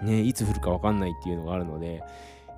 [0.03, 2.03] ね、いつ降るかわかんないっていうのがあるので、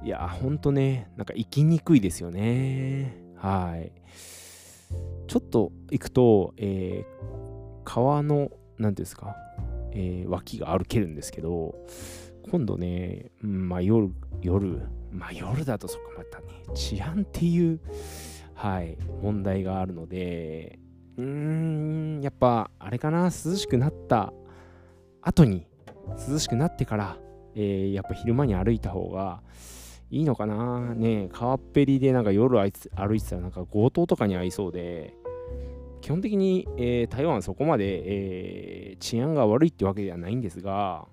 [0.04, 3.18] いや、ほんとね、なんか行きにくいですよね。
[3.36, 3.92] はい。
[5.28, 9.36] ちょっと行くと、えー、川の、何ですか、
[9.92, 11.76] えー、脇が歩けるんですけど、
[12.50, 17.80] 今度ね、まあ夜、夜、まあ夜だとそこまたね、治安っていう、
[18.54, 20.80] はい、問題があるので、
[21.18, 24.34] うーん、やっぱあれかな、涼しくなった
[25.22, 25.68] 後に、
[26.30, 27.18] 涼しくなってから、
[27.56, 29.42] えー、やっぱ昼間に歩いた方が
[30.14, 30.94] いいのかな？
[30.94, 35.16] ね川っぺりでなんか夜歩いてたらなんか強盗とかに遭いそうで、
[36.02, 38.04] 基本的に、えー、台湾そこまで、
[38.92, 41.08] えー、治安が悪いってわけではないんですが、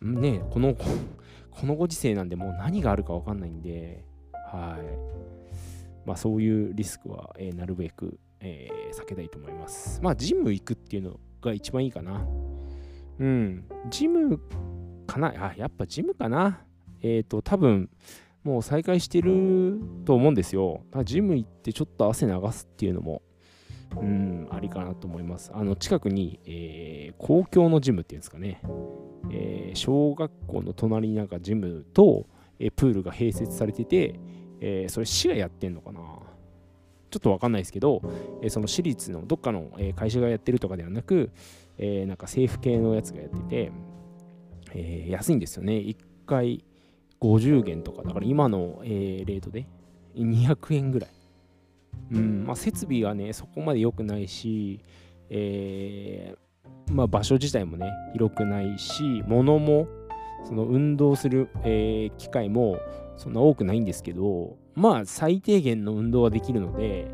[0.00, 0.76] ねこの、
[1.50, 6.06] このご時世なんでもう何があるかわかんないんで、はい。
[6.06, 10.00] まあそういうリスクは、えー、なるべく、え、避けたいと思います。
[10.00, 12.24] まあ、ジム行くっていうのが一番いいかな。
[13.18, 13.64] うん。
[13.90, 14.40] ジム
[15.04, 15.34] かな？
[15.36, 16.60] あ、やっぱジムかな。
[17.02, 17.90] えっ、ー、と、多分、
[18.44, 20.82] もう再開してると思うんですよ。
[21.04, 23.22] ジム行ってちょっと汗流すっていうのも、
[23.96, 25.50] うん、ありかなと思います。
[25.54, 28.60] あの、近くに、えー、公共のジムっていうんですかね。
[29.30, 32.26] えー、小学校の隣になんかジムと、
[32.58, 34.18] えー、プールが併設されてて、
[34.60, 36.00] えー、それ市がやってんのかな
[37.10, 38.02] ちょっとわかんないですけど、
[38.42, 41.30] えその私立のどっかの、え会社がやってるとかではなく、
[41.78, 43.72] えなんか政府系のやつがやってて、
[44.74, 45.74] え安いんですよね。
[45.74, 46.64] 1回
[47.20, 49.66] 50元とか、だから今の、えレートで
[50.16, 51.10] 200円ぐらい。
[52.12, 54.80] うん、まあ、設備はね、そこまで良くないし、
[55.30, 59.88] えー、まあ、場所自体もね、広くないし、物も、
[60.44, 62.78] その運動する、えー、機会も
[63.16, 67.10] そんな多くないんですけど、まあ最低限の運動はできるので、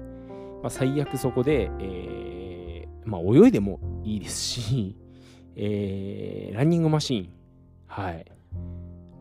[0.62, 4.96] まあ、最悪そこで、えー、まあ泳いでもいいですし、
[5.56, 7.28] えー、ランニングマシーン、
[7.86, 8.24] はい、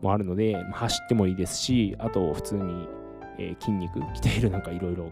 [0.04, 2.88] もあるので、ま、走ってもいいですし、あと普通に、
[3.38, 5.10] え、筋肉鍛えるなんかいろいろ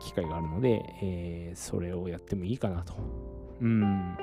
[0.00, 2.94] 機会があるので、え、それをやってもいいかなと。
[3.60, 3.80] うん。
[3.80, 4.16] ま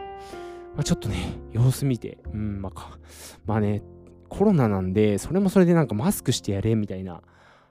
[0.80, 1.16] あ、ちょっとね、
[1.54, 2.98] 様子見て、うん、まあ、
[3.46, 3.84] まあね、
[4.28, 7.22] コロナなんで、それもそれでなんかマスクしてやれみたいな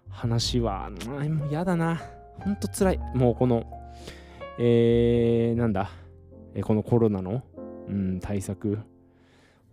[0.09, 2.01] 話は、もう嫌だな。
[2.39, 2.99] ほんと辛い。
[3.15, 3.65] もうこの、
[4.59, 5.91] えー、なんだ、
[6.55, 7.43] えこのコロナの、
[7.89, 8.79] うん、対策、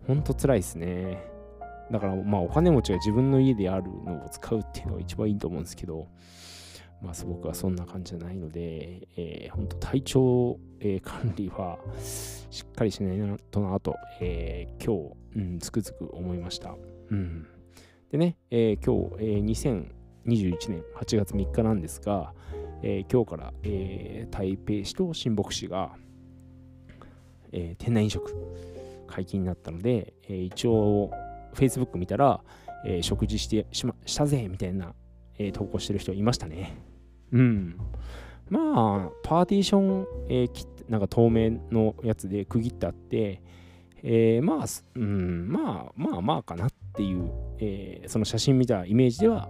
[0.06, 1.37] ほんと辛いですね。
[1.90, 6.08] だからまあお金持ちが自分の家であるのを使うっていうのが一番いいと思うんですけど、
[7.00, 11.78] まあ僕はそんな感じじゃないので、えー、本当体調、えー、管理は
[12.50, 16.74] しっかりしないとなと、えー、今日、うん、つくづく思いました。
[17.10, 17.46] うん、
[18.10, 19.88] でね、えー、今日、えー、
[20.26, 22.34] 2021年8月3日なんですが、
[22.82, 25.92] えー、今日から、えー、台北市と新北市が、
[27.52, 28.34] えー、店内飲食
[29.06, 31.10] 解禁になったので、えー、一応
[31.54, 32.40] Facebook 見たら、
[32.84, 34.94] えー、食事してしましたぜみたいな、
[35.38, 36.76] えー、投稿してる人いましたね。
[37.32, 37.76] うん。
[38.48, 43.42] まあ、パーティション、えー、なんか透明のやつで区切ってあって、
[44.02, 49.48] えー、まあ、うん、まあ、まあまあかなっていう、えー、その写真見たイメージでは、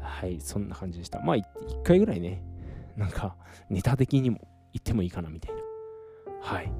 [0.00, 1.20] はい、そんな感じでした。
[1.20, 1.46] まあ、一
[1.84, 2.42] 回ぐらいね、
[2.96, 3.36] なんか、
[3.70, 4.38] ネタ的にも
[4.72, 5.62] 行ってもいいかなみたいな。
[6.40, 6.72] はい。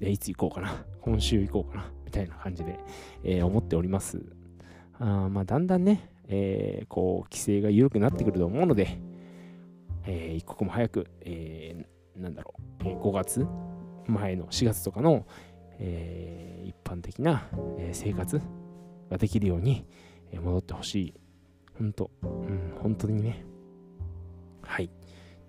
[0.00, 0.84] で、いつ行こうかな。
[1.00, 1.92] 今週行こうかな。
[2.08, 2.78] みたいな感じで、
[3.22, 4.22] えー、思っております。
[4.98, 8.98] あまあ、だんだんね、えー、こう、規制が緩くなってくると思うので、
[10.06, 13.46] えー、一刻も早く、えー、なんだろう、5月
[14.06, 15.26] 前の4月とかの、
[15.78, 17.46] え、一般的な、
[17.78, 18.40] え、生活
[19.10, 19.86] ができるように、
[20.32, 21.14] 戻ってほしい。
[21.78, 23.44] 本当、うん、本当にね。
[24.62, 24.90] はい。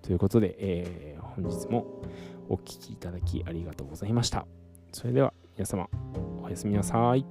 [0.02, 2.02] ということで、えー、本日も
[2.48, 4.46] お聴きいただきありがとうございました。
[4.92, 5.88] それでは皆様、
[6.50, 7.24] おやすみなさい。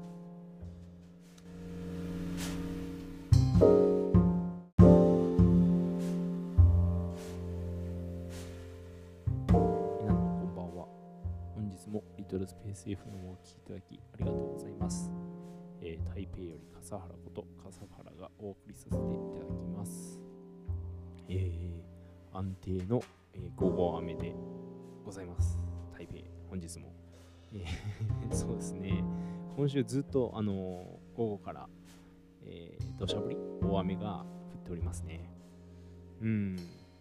[12.30, 15.12] トルスペース FM をお聴きいただきありがとうございます。
[15.82, 20.22] えー、台北より笠原こと笠原がお送りさせていただきます。
[21.28, 23.02] えー、安定の、
[23.34, 24.36] えー、午後雨で
[25.04, 25.58] ございます。
[25.98, 26.20] 台北、
[26.52, 26.99] 本日も。
[27.54, 29.04] えー、そうですね、
[29.56, 31.68] 今週ずっと、あのー、午後から、
[32.46, 35.30] えー、土砂降り、大雨が降っておりますね。
[36.22, 36.56] うん、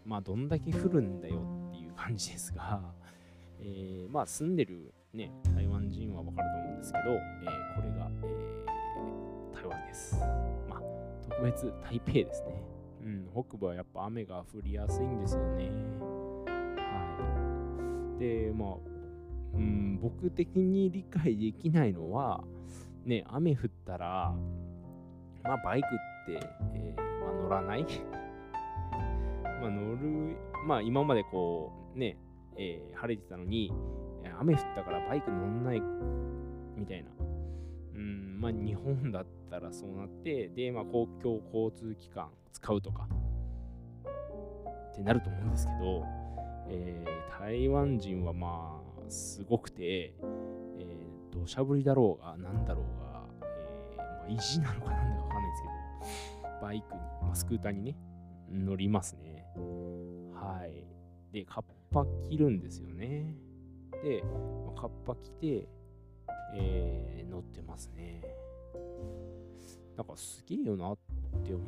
[0.05, 2.81] まあ、どんだけ降るんだよっていう感じですが、
[3.61, 10.19] えー、まあ、住んでるね、台湾人はわかると思うんですけど、えー、これが、えー、台湾です。
[10.69, 10.81] まあ、
[11.29, 12.63] 特別台北ですね。
[13.01, 15.71] うん、北部はやっぱ雨が降りやすいんですよね。
[16.77, 18.19] はい。
[18.19, 18.88] で、まあ、
[19.53, 22.43] うん、僕的に理解できないのは、
[23.05, 24.33] ね、雨降ったら、
[25.43, 27.85] まあ、バイクって、えー、まあ、乗らない
[29.61, 32.17] まあ、乗る、まあ、今までこう、ね、
[32.57, 33.71] えー、晴れてたのに、
[34.39, 35.81] 雨降ったからバイク乗んない
[36.75, 37.09] みたいな。
[37.95, 43.07] うん、まあ日本だったらそうなって、で、まあ公共交通機関使うとか
[44.91, 46.05] ってなると思うんですけど、
[46.67, 48.78] えー、台湾人はまあ
[49.09, 57.95] すごくて、えー、土砂降りだろうがなんだろうが、えーまあ、意地なのかなんだかわかんないですけど、バイクに、まあ、スクーターにね、
[58.51, 59.45] 乗りますね。
[60.33, 60.83] はい。
[61.33, 63.35] で、カッパ着るんですよね。
[64.03, 65.67] で、まあ、カッパ着て、
[66.55, 68.21] えー、乗ってますね。
[69.95, 70.97] なんかすげえよなっ
[71.43, 71.67] て思う。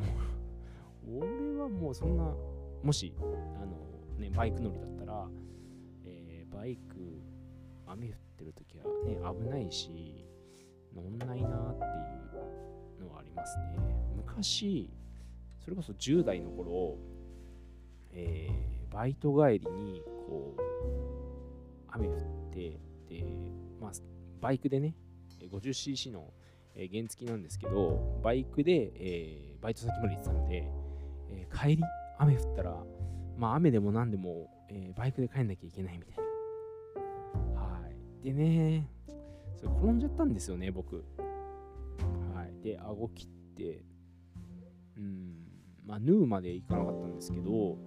[1.19, 2.34] 俺はもうそんな、
[2.84, 3.75] もし、あの、
[4.17, 5.27] ね、バイク乗りだったら、
[6.06, 6.95] えー、バイク、
[7.93, 10.25] 雨降ってる時はね、危ないし、
[10.95, 13.75] 乗んないなっていうのはありますね。
[14.15, 14.89] 昔、
[15.63, 16.97] それこそ10代の頃、
[18.12, 20.62] えー、バイト帰りに、こう、
[21.91, 22.15] 雨降っ
[22.51, 23.25] てで、
[23.80, 23.91] まあ、
[24.39, 24.95] バイクでね
[25.51, 26.32] 50cc の
[26.75, 30.63] 原付なんですけどバイクで、えー、バイト先まで行ってたので、
[31.30, 31.84] えー、帰り
[32.17, 32.75] 雨降ったら
[33.38, 36.30] まあ雨でも何でも、えー、バイクで帰んなきゃいけないみたいな
[38.23, 38.88] でね
[39.55, 41.03] それ転んじゃったんですよね僕
[42.36, 43.84] はいで顎切って
[44.97, 45.36] うん
[45.86, 47.78] まあヌーまで行かなかったんですけど、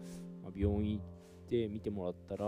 [0.42, 2.44] まあ、病院行って見てもらったら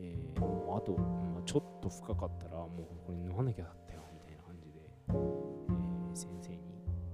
[0.00, 6.58] えー、もうあと、まあ、ちょっと深かったら、もうこれ飲まなきゃだったよ、みたいな感じで、えー、先生に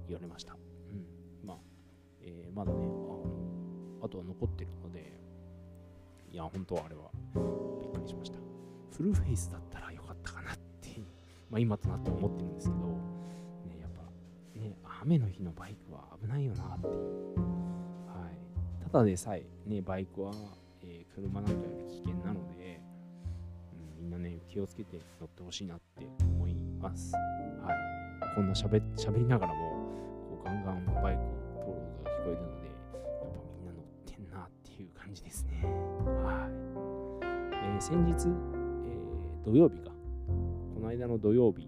[0.07, 0.53] 言われました。
[0.53, 0.55] う
[0.95, 1.47] ん。
[1.47, 1.57] まあ、
[2.21, 3.25] えー、まだね、あの、
[4.03, 5.19] あとは残ってるので、
[6.31, 7.09] いや、本当はあれは
[7.81, 8.37] びっくりしました。
[8.95, 9.91] フルフェイスだったら、
[11.49, 16.93] まあ今となって思ってるんですけど、ね、やっぱ、ね、雨の日のバイクは危ないよなっていう。
[18.07, 18.89] はい。
[18.91, 20.31] ただでさえ、ね、バイクは、
[20.83, 22.81] えー、車なんかより危険なので、
[23.99, 27.13] うん、みんなね、気をつけて乗ってほしいなって思います。
[27.13, 28.35] はい。
[28.35, 29.71] こんな喋喋りながらも、
[30.29, 31.21] こうガンガンバイク、
[31.59, 35.63] 通る音が聞こえるので、やっぱみんな乗ってんなっていう感じですね。
[35.63, 36.65] はい。
[37.53, 39.94] えー、先日、えー、土曜日か、
[40.85, 41.67] の間の土曜日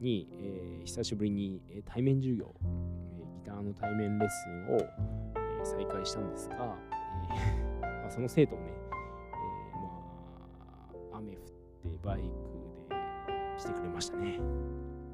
[0.00, 2.54] に、えー、久しぶりに、対面授業、
[3.18, 6.76] えギターの対面レッスンを、え再開したんですが、
[7.80, 9.76] え まあ、その生徒をね、え
[11.12, 11.40] まあ、雨降っ
[11.92, 12.26] てバイク
[12.88, 12.96] で
[13.58, 14.38] 来てくれましたね。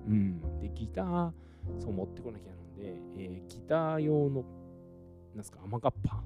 [0.06, 0.60] うん。
[0.60, 1.32] で、ギター、
[1.78, 4.44] そう持ってこなきゃなんで、えギター用の、
[5.34, 6.22] なんすか、雨がっぱ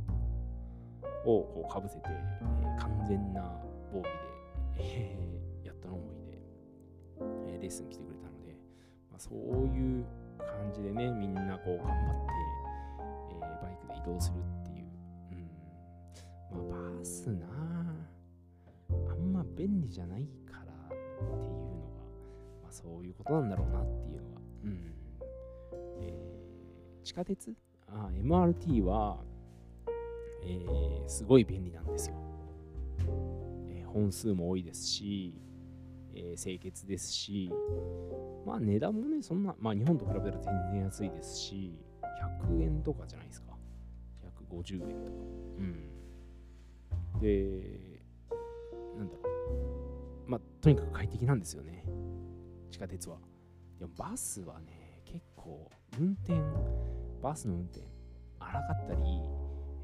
[1.25, 3.43] をこうかぶせて、えー、完全な
[3.93, 4.09] 防備で、
[4.79, 5.18] えー、
[7.61, 8.53] レッスン来てくれたので、
[9.11, 9.37] まあ、そう
[9.67, 10.05] いう
[10.39, 11.97] 感じでね、みんなこう頑張っ
[12.27, 12.33] て、
[13.31, 14.87] えー、バイクで移動するっていう。
[16.53, 16.69] うん。
[16.69, 17.47] まあ、バスな
[19.11, 21.45] あんま便利じゃないからっていうのが、
[22.63, 24.41] まあ、そういうことなんだろうなっていうのが。
[24.65, 24.95] うん。
[26.01, 27.55] えー、地下鉄？
[27.89, 29.19] あ MRT は、
[30.45, 32.17] えー、すごい便利なんですよ。
[33.93, 35.35] 本数も多いですし、
[36.19, 37.51] えー、清潔ですし、
[38.45, 41.79] まあ値段もね、そんな、まあ日本と比べたら全然安いですし、
[42.43, 43.53] 100円とかじゃないですか。
[44.51, 45.17] 150円とか。
[45.59, 47.21] うん。
[47.21, 48.03] で、
[48.97, 49.31] なんだろ
[50.27, 50.31] う。
[50.31, 51.85] まあとにかく快適なんですよね。
[52.71, 53.19] 地下鉄は。
[53.79, 56.41] でもバスはね、結構運転、
[57.23, 57.81] バスの運転
[58.41, 59.01] 荒かったり、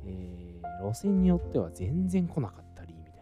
[0.04, 3.14] えー、路線によっては全然来なかったりみたい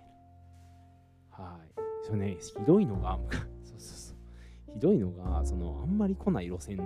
[1.38, 1.44] な。
[1.44, 1.71] はい。
[2.12, 3.18] それね、ひどいのが、
[3.64, 4.74] そうそうそう。
[4.74, 6.78] ひどいのが、その、あんまり来ない路線、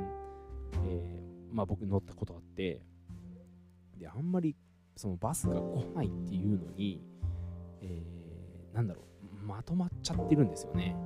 [0.85, 2.81] えー、まあ僕乗ったことあって、
[3.99, 4.55] で、あんまり
[4.95, 7.03] そのバスが来ないっていうのに、
[7.81, 9.03] えー、なんだろ
[9.43, 10.97] う、まとまっちゃってるんですよね。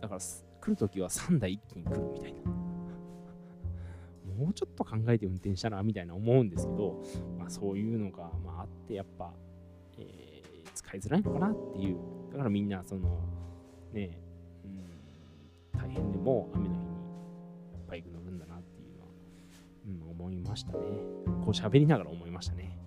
[0.00, 2.40] だから、来るときは3台一気に来るみたいな。
[4.36, 7.00] もうちょっと考えて運転したらみたいな思うんですけど、
[7.38, 9.32] まあ、そういうのが、まあ、あってやっぱ、
[9.96, 13.18] えー、使いづらいのかなっていうだからみんなその
[13.94, 14.10] ね
[14.62, 16.86] うん大変でも雨の日に
[17.88, 20.78] バイク乗るんだなっていうのは、うん、思いましたね。
[21.42, 22.78] こう喋りながら思いましたね。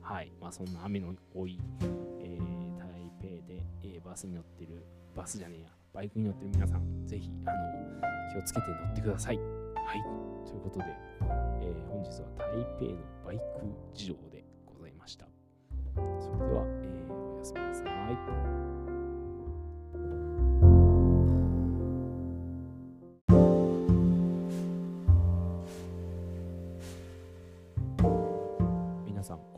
[0.00, 0.32] はい。
[0.40, 1.60] まあそんな雨の多い、
[2.22, 4.82] えー、台北で、えー、バスに乗ってる
[5.14, 9.36] バスじゃねえやバイクに乗ってる皆さんぜひあの気をつけて乗ってください。
[9.36, 10.02] はい。
[10.48, 10.86] ということで、
[11.60, 13.42] えー、本日は台北のバイク
[13.92, 15.26] 事情でございました。
[15.94, 18.69] それでは、えー、おやすみなさい。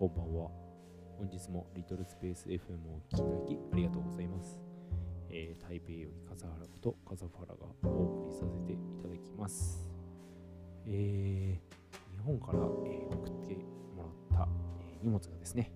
[0.03, 0.51] こんばんは。
[1.17, 2.59] 本日もリトルスペース FM
[2.91, 4.59] をお聴きいただきありがとうございます。
[5.31, 9.87] えー、台北より笠原こと笠原がお送りさせていただきます。
[10.89, 13.55] えー、日本から、えー、送って
[13.95, 14.49] もらった、
[14.81, 15.71] え、荷物がですね、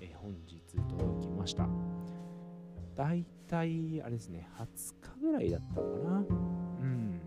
[0.00, 0.60] え本日
[0.98, 1.68] 届きました。
[2.96, 6.16] だいたい、あれですね、20日ぐらいだったのかな。
[6.16, 7.20] うん。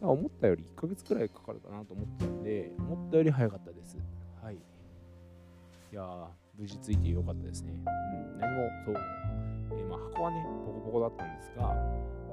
[0.00, 3.77] だ思ったより1ヶ月くらいかかるかなと思ったんで、思ったより早かったです。
[5.92, 5.94] い。
[5.94, 6.28] やー、
[6.58, 7.72] 無事ついてよかったですね。
[7.72, 8.94] うん、何も、そう、
[9.78, 11.74] えまあ、箱はね、ボコボコだったんですが、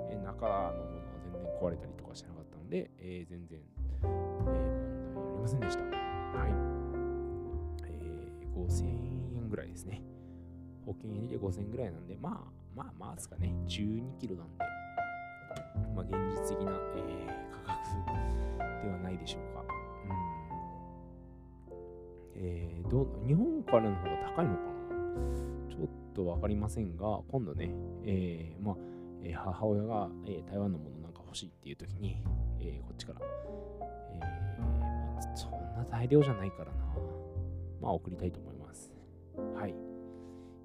[0.09, 5.83] え中のものは全然壊れたりとかしてなかったので、え全然え、問題ありませんでした。
[5.83, 6.51] はい。
[7.87, 8.85] えー、5000
[9.37, 10.01] 円ぐらいですね。
[10.85, 13.53] 保険入りで5000円ぐらいなんで、まあ、まあまあですかね。
[13.67, 14.65] 12キロなんで、
[15.95, 19.84] まあ現実的な、え、価格ではないでしょうか。
[22.35, 22.41] うん。
[22.41, 25.75] えー、どう、日本からの方が高いのかな？
[25.75, 27.73] ちょっとわかりませんが、今度ね、
[28.03, 28.75] えー、まあ、
[29.23, 32.21] えー、母親が、えー、台湾のものなんか欲しいっていう時に、
[32.59, 33.19] えー、こっちから
[35.35, 36.71] そんな大量じゃないからな。
[37.81, 38.91] まあ送りたいと思います。
[39.53, 39.75] はい。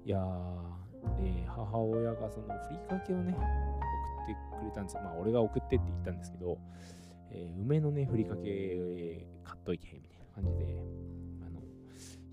[0.05, 3.41] いやー、母親がそのふりかけをね、送っ
[4.27, 5.01] てくれたんですよ。
[5.03, 6.57] まあ俺が送ってって言ったんですけど、
[7.31, 10.81] えー、梅のね、ふりかけ、えー、買っといて、みたいな感じで、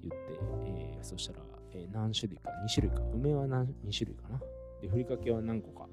[0.02, 1.40] 言って、えー、そしたら、
[1.72, 4.40] えー、何種類か、2種類か、梅は何2種類かな。
[4.80, 5.88] で、ふりかけは何個か、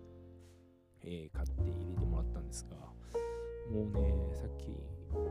[1.04, 2.76] えー、買って入れてもらったんですが、
[3.72, 4.68] もうね、さっき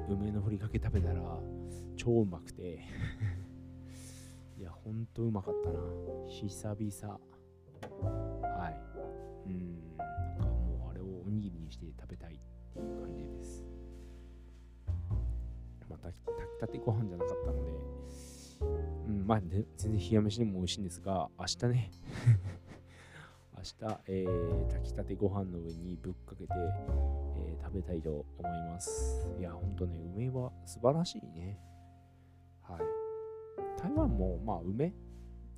[0.09, 1.21] 梅のふりかけ食べたら
[1.97, 2.81] 超うまくて
[4.59, 5.79] いやほんとうまかったな。
[6.29, 7.21] 久々。
[8.43, 9.49] はい。
[9.49, 9.97] うん
[10.39, 12.39] なんかもうあれをおにぎりにして食べたいっ
[12.73, 13.65] ていう感じです。
[15.89, 17.73] また炊きたてご飯じゃなかったので
[19.07, 21.91] うんまあ全然冷や飯でも美味しいんですが明日ね
[23.57, 26.53] 明日、えー、炊きたてご飯の上にぶっかけて
[27.37, 29.27] えー、食べたいと思います。
[29.39, 31.59] いや、ほんとね、梅は素晴らしいね。
[32.63, 33.81] はい。
[33.81, 34.95] 台湾も、まあ、梅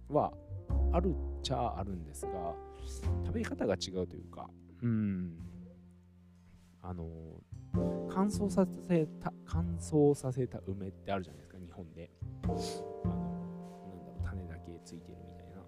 [0.08, 0.32] は、
[0.92, 2.54] あるっちゃあるんですが、
[3.24, 4.48] 食べ方が違うというか、
[4.82, 5.32] うん、
[6.82, 7.08] あの、
[8.08, 12.10] 乾燥させた、乾燥させた梅ってあるじゃないですか、日本で。
[12.46, 15.62] あの、なんだろう、種だけついてるみたいな。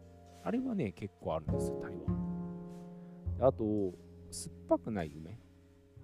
[0.44, 3.48] あれはね、結構あるんですよ、台湾。
[3.48, 3.92] あと、
[4.30, 5.38] 酸っぱくない梅。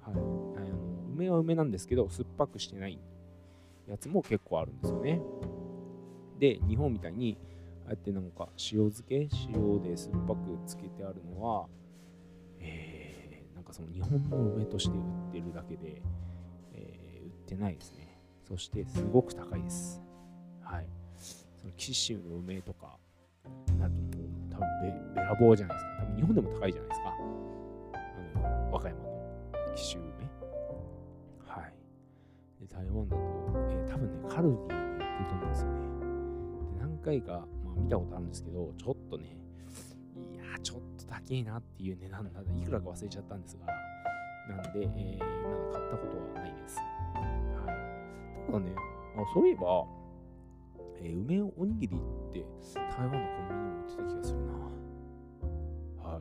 [0.01, 0.15] はい。
[0.15, 2.99] あの梅は梅なんですけど、酸っぱくしてない
[3.89, 5.21] やつも結構あるんですよね。
[6.39, 7.39] で、日本みたいに、
[7.87, 11.67] ああやってなんか塩漬け塩で酸っぱくつけてあるのは、
[12.59, 16.03] えー、なんかその日本の梅として売ってるだけで、
[16.73, 18.19] えー、売ってないですね。
[18.49, 20.04] そしてすごく高いです。
[21.65, 22.99] その紀州の梅とか、
[23.79, 25.97] なるともう多分べらぼうじゃないですか。
[26.01, 27.15] 多分日本でも高いじゃないですか。
[27.95, 29.09] あの、和歌山の
[29.75, 30.09] 紀州梅。
[31.47, 31.73] はい。
[32.61, 33.23] で、台湾だと、
[33.71, 35.79] えー、多分ね、カルディで売ってると思うんですよね。
[36.75, 37.33] で、何回か、
[37.65, 39.25] まあ見たことあるんですけど、ちょっとね、
[40.35, 42.41] いやちょっと高いなっていう値段だ。
[42.43, 43.67] いくらか忘れちゃったんですが、
[44.55, 46.77] なんで、えー、まだ買ったことはないです。
[46.77, 46.83] は
[47.73, 48.47] い。
[48.47, 48.75] ただね、
[49.17, 49.87] あそういえば、
[51.05, 54.53] えー、梅おにぎりって台湾のコンビニにも売ってた気がするな。
[56.03, 56.21] はい。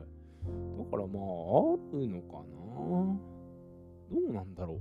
[0.78, 2.54] だからまあ、あるのかな
[4.12, 4.78] どうなんだろ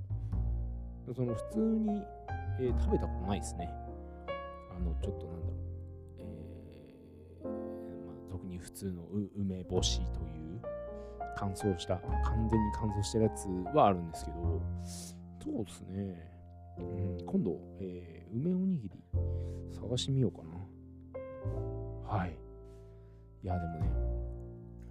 [1.08, 1.14] う。
[1.14, 2.01] その普通に、
[2.60, 3.70] えー、食べたことないですね。
[4.76, 5.60] あの、ちょっとなんだろう。
[6.20, 7.47] えー、
[8.06, 9.04] まあ、俗に普通の
[9.38, 10.62] 梅干しという
[11.38, 14.62] 乾燥した、完全に乾燥してるやつはあるんですけど、
[15.39, 16.33] そうですね。
[16.78, 19.04] うん、今度、えー、梅おにぎり
[19.72, 20.54] 探してみようかな。
[22.18, 22.38] はい。
[23.44, 23.92] いや、でもね、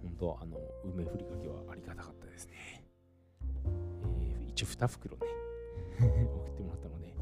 [0.03, 2.83] 本当あの、梅ふりかけはありがたかったですね。
[4.19, 5.23] えー、一応2袋ね
[6.35, 7.13] 送ってもらったので、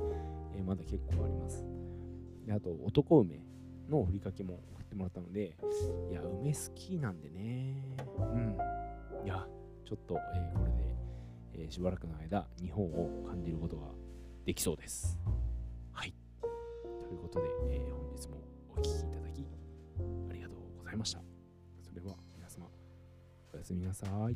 [0.55, 1.65] えー、まだ結構あります。
[2.45, 3.45] であと、男梅
[3.89, 5.55] のふりかけも送ってもらったので、
[6.09, 7.95] いや、梅好きなんでね。
[8.19, 8.57] うん。
[9.25, 9.47] いや、
[9.85, 10.95] ちょっと、えー、これで、
[11.53, 13.87] えー、しばらくの間、日本を感じることが
[14.45, 15.17] できそうです。
[15.93, 16.13] はい。
[16.99, 18.43] ということで、えー、本日も
[18.75, 19.45] お聴きいただき、
[20.29, 21.19] ありがとうございました。
[21.81, 22.67] それでは、皆様、
[23.53, 24.35] おやすみなさい。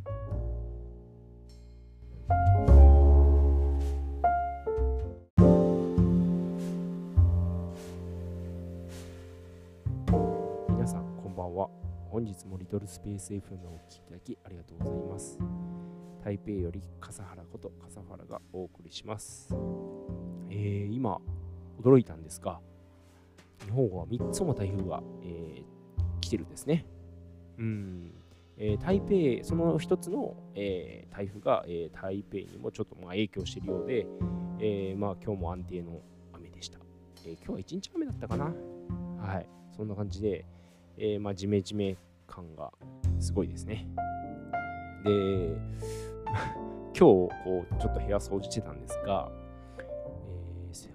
[10.70, 11.68] 皆さんこんばんは
[12.12, 15.40] 本日もリトルスペース FM をお聴きいただきありがとうございます
[16.26, 19.48] 台北より笠原こと笠原がお送りします
[20.50, 21.20] えー、今
[21.80, 22.60] 驚いたんですが
[23.64, 26.88] 日本は3つも台風が、えー、来てるんですね
[27.60, 28.12] うん
[28.58, 34.08] えー、台北、その一つの、えー、台風が、えー、台北にもちょっとまあ影響しているようで、
[34.60, 36.02] えー、まあ今日も安定の
[36.34, 36.80] 雨でした。
[37.26, 38.46] えー、今日は一日雨だったかな
[39.20, 39.50] はい。
[39.76, 40.46] そんな感じで、
[40.98, 41.98] えー、まあジメジメ
[42.28, 42.72] 感が
[43.20, 43.90] すごいですね。
[45.04, 45.58] で、
[46.94, 47.30] 今日こ
[47.70, 49.32] うちょっと部屋掃除してたんですが、
[49.80, 50.90] えー、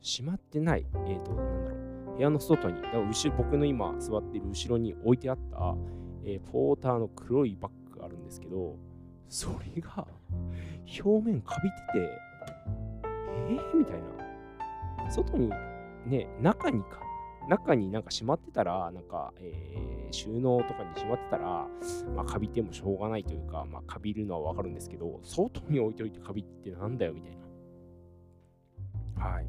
[0.00, 1.76] 閉まってない、え、ー、と、なんだろ
[2.14, 5.76] う、部屋の外に、だから後僕の今座っている後ろに置いてあった、
[6.24, 8.76] えー、ポーターの黒いバッグがあるんですけど、
[9.28, 10.06] それが
[11.04, 12.10] 表面かびてて、
[13.04, 14.22] えー、みたいな。
[15.12, 15.50] 外に、
[16.06, 17.00] ね、中にか、
[17.48, 21.66] 中になんかしまってたら、なんか、えー、収納とかにしまってたら、
[22.14, 27.36] まあ、カビてもしょうがないというか、まあ、カビるのはわかるんですけど、外に置いておいてカビってなんだよ、みたい
[29.16, 29.24] な。
[29.24, 29.46] はい。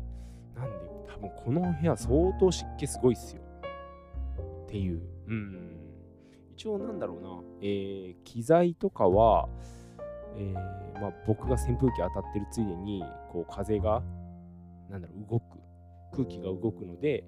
[0.56, 0.74] なんで、
[1.08, 3.42] 多分この部屋相当湿気すごいっすよ。
[4.66, 5.02] っていう。
[5.28, 5.80] うん。
[6.56, 9.50] 一応なんだろうな、えー、機材とかは、
[10.36, 14.02] えー、まあ、僕が扇風機当たってるついでに、こう風が、
[14.90, 15.64] なんだろう、動く。
[16.14, 17.26] 空気が動くので、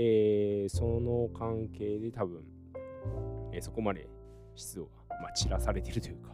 [0.00, 2.44] えー、その関係で多分、
[3.52, 4.08] えー、そこまで
[4.54, 4.90] 湿度が、
[5.20, 6.30] まあ、散らされているというか、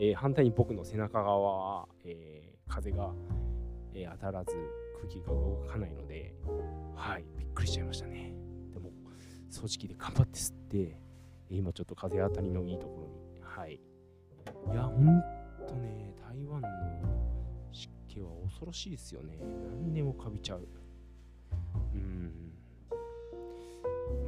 [0.00, 3.12] えー、反対に僕の背中側は、え風が、
[3.94, 4.56] え当たらず
[4.96, 6.34] 空気が動かないので、
[6.96, 8.34] はい、びっくりしちゃいましたね。
[8.72, 8.90] でも、
[9.52, 10.98] 掃除機で頑張って吸って、
[11.50, 13.74] 今ちょっと風当たりのいいところに、はい。
[13.74, 15.22] いや、ほん
[15.68, 16.68] とね、台湾の
[17.70, 19.38] 湿気は恐ろしいですよね。
[19.80, 20.66] 何でもかびちゃう。
[21.94, 22.43] うん。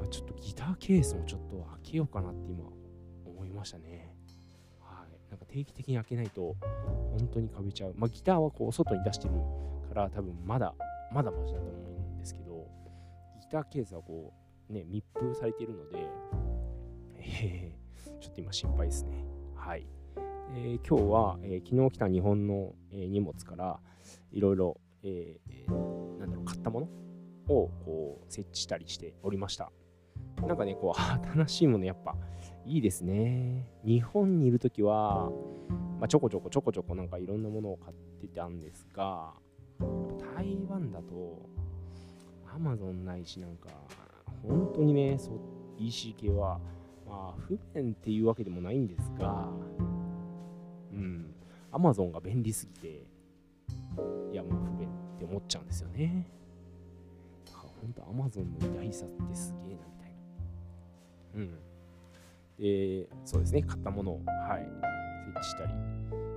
[0.07, 2.65] あ、ちょっとギターケースもちょっと開けようかなって今
[3.25, 4.15] 思いましたね。
[4.81, 5.31] はい。
[5.31, 6.57] なんか定期的に開けないと
[7.19, 7.95] 本当にかびちゃう。
[7.97, 9.35] まあ、ギターはこう外に出してる
[9.89, 10.75] から多分まだ、
[11.13, 11.73] まだマシだと思
[12.13, 12.67] うんですけど、
[13.41, 14.33] ギターケースはこ
[14.71, 16.07] うね、密封されているので、
[17.19, 19.25] えー、ちょっと今心配ですね。
[19.55, 19.87] はい。
[20.55, 23.81] えー、今日は、えー、昨日来た日本の、えー、荷物から
[24.33, 26.87] いろいろ、えー、なんだろう、買ったもの
[27.49, 29.71] をこう設置したりしておりました。
[30.43, 31.01] なんかね、こう、
[31.37, 32.17] 新しいものやっぱ
[32.65, 33.67] いいですね。
[33.85, 35.31] 日本にいるときは、
[35.99, 39.35] まあ、ちょこちょこちょこちょこなんかいろんなものを買ってたんですが、
[40.35, 41.49] 台湾だと、
[42.55, 43.69] アマゾンないし、なんか、
[44.43, 45.39] 本当にね、そ
[45.79, 46.59] EC 系は、
[47.07, 49.49] まあ、不便っていうわけでもないんですが、
[50.93, 51.35] うん、
[51.71, 52.89] アマゾンが便利すぎて、
[54.33, 56.27] いや、もう不便って思っちゃうんですよね。
[57.47, 59.96] だか本当、アマゾンの偉大さってすげえな、みたいな。
[61.37, 61.67] うん。
[62.59, 64.67] で、そうですね、買ったものを、はい、
[65.27, 65.73] 設置したり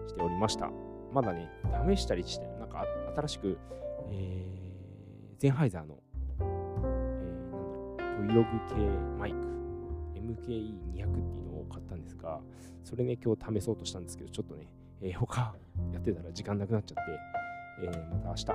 [0.07, 0.69] しておりました。
[1.11, 1.49] まだね、
[1.87, 2.85] 試したりして、なんか
[3.15, 3.57] 新しく、
[4.11, 5.97] えー、ゼンハイザーの、
[6.39, 8.75] えー、なんだろう、Vlog 系
[9.17, 9.37] マイク、
[10.15, 12.41] MKE200 っていうのを買ったんですが、
[12.83, 14.67] それね、今日試そうとしたんですけど、ちょっとね、
[15.01, 15.55] えー、他
[15.93, 18.45] やってたら時間なくなっちゃって、えー、また明日、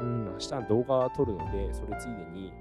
[0.00, 2.52] うん、明日動画撮るので、それついでに、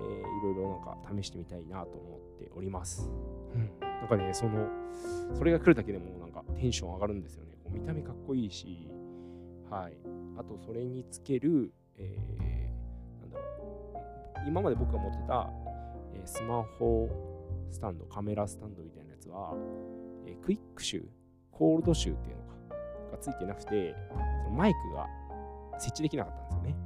[0.00, 3.10] えー、いろいろなんか試してみたいなと思っております。
[3.54, 4.68] うん、なんかね、その、
[5.34, 7.56] それが来るだけでもなんかテンション上がるんですよね。
[7.64, 8.88] こう見た目かっこいいし、
[9.70, 9.96] はい。
[10.38, 14.02] あと、それにつける、えー、なんだろ
[14.44, 15.50] う、今まで僕が持ってた、
[16.14, 17.08] えー、スマホ
[17.70, 19.54] スタンド、カメラスタンドみたいなやつは、
[20.26, 21.04] えー、クイックシュー、
[21.50, 22.54] コールドシューっていうのか、
[23.12, 23.94] がついてなくて、
[24.44, 25.06] そのマイクが
[25.78, 26.76] 設置できなかったんですよね。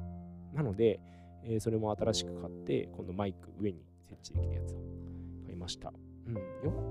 [0.55, 1.01] なので、
[1.45, 4.79] えー、それも新しく買って、今度マイク上に設置できるやつを
[5.61, 5.93] ました。
[6.27, 6.37] うん、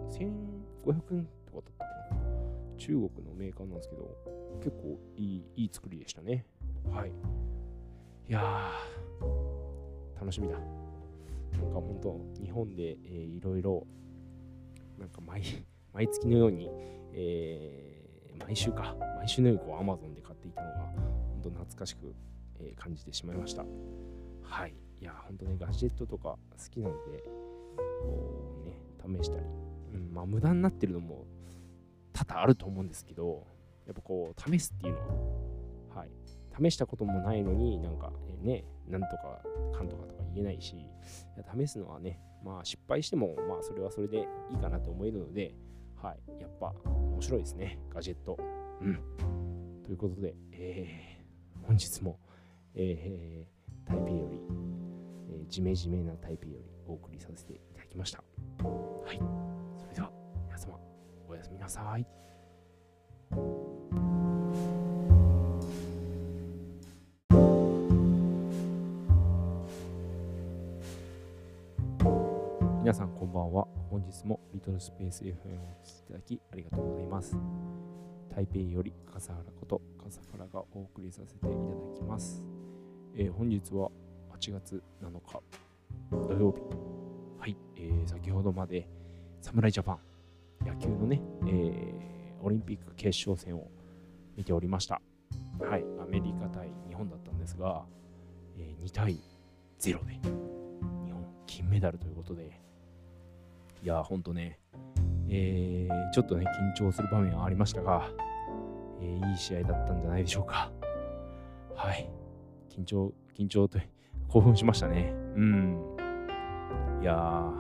[0.10, 2.78] 1500円とかだったかな。
[2.78, 4.16] 中国のメーカーなんですけど、
[4.60, 6.46] 結構いいいい作りでしたね。
[6.92, 7.10] はい。
[7.10, 10.56] いやー、楽しみだ。
[10.58, 13.88] なんか本当、日本で、えー、いろいろ、
[14.98, 15.42] なんか毎
[15.94, 16.70] 毎月のように、
[17.14, 20.80] えー、毎週か、毎週のようにこう Amazon で買っていたのが、
[21.32, 22.14] 本当懐かしく、
[22.60, 23.66] えー、感じてしまいました。
[24.44, 24.76] はい。
[25.02, 27.24] いや、本当ね、ガジェットとか好きなので、
[28.02, 29.46] こうね、試したり、
[29.94, 31.26] うん、まあ無駄になってるのも
[32.14, 33.48] 多々あると思うんですけど、
[33.86, 36.10] やっぱこう、試すっていうのは、はい。
[36.62, 38.12] 試したこともないのになんか、
[38.42, 39.42] ね、なんとか
[39.74, 40.86] かんとかとか言えないしい
[41.38, 45.56] や、試すのはね、まあ失敗しても、まあそれはそれでいいかなと思えるので、
[45.96, 46.42] はい。
[46.42, 48.38] やっぱ面白いですね、ガジェット。
[48.82, 49.00] うん。
[49.84, 52.20] ということで、えー、本日も、
[52.76, 54.40] えー、台北より、
[55.32, 57.60] えー、ジメジメな台北よりお送りさせて
[57.90, 58.24] きました。
[58.64, 59.20] はい。
[59.78, 60.12] それでは、
[60.46, 60.80] 皆様、
[61.28, 62.06] おやすみなさい。
[72.82, 73.68] 皆さんこんばんは。
[73.90, 75.34] 本日もリトルスペース FM を
[75.82, 77.38] お聴きいただきありがとうございます。
[78.34, 81.54] 台北より笠原こと笠原がお送りさせていただ
[81.96, 82.42] きます。
[83.16, 83.92] えー、本日は
[84.32, 85.42] 8月7日
[86.12, 86.99] 土曜日。
[87.40, 88.88] はい、えー、先ほどまで
[89.42, 93.70] 侍ジャパン野球のね、えー、オリンピック決勝戦を
[94.36, 95.02] 見ておりました。
[95.60, 97.86] はい、アメリカ対日本だったんですが、
[98.58, 99.20] えー、2対
[99.80, 102.60] 0で日本金メダルということで、
[103.82, 104.60] いや、ほんとね、
[105.30, 106.46] えー、ちょっとね、
[106.78, 108.10] 緊張する場面はありましたが、
[109.02, 110.72] えー、いい試合だったんじゃないでしょうか。
[111.76, 112.10] はい。
[112.70, 113.80] 緊張、緊張と
[114.28, 115.14] 興奮しましたね。
[115.36, 115.99] うん。
[117.02, 117.54] いや、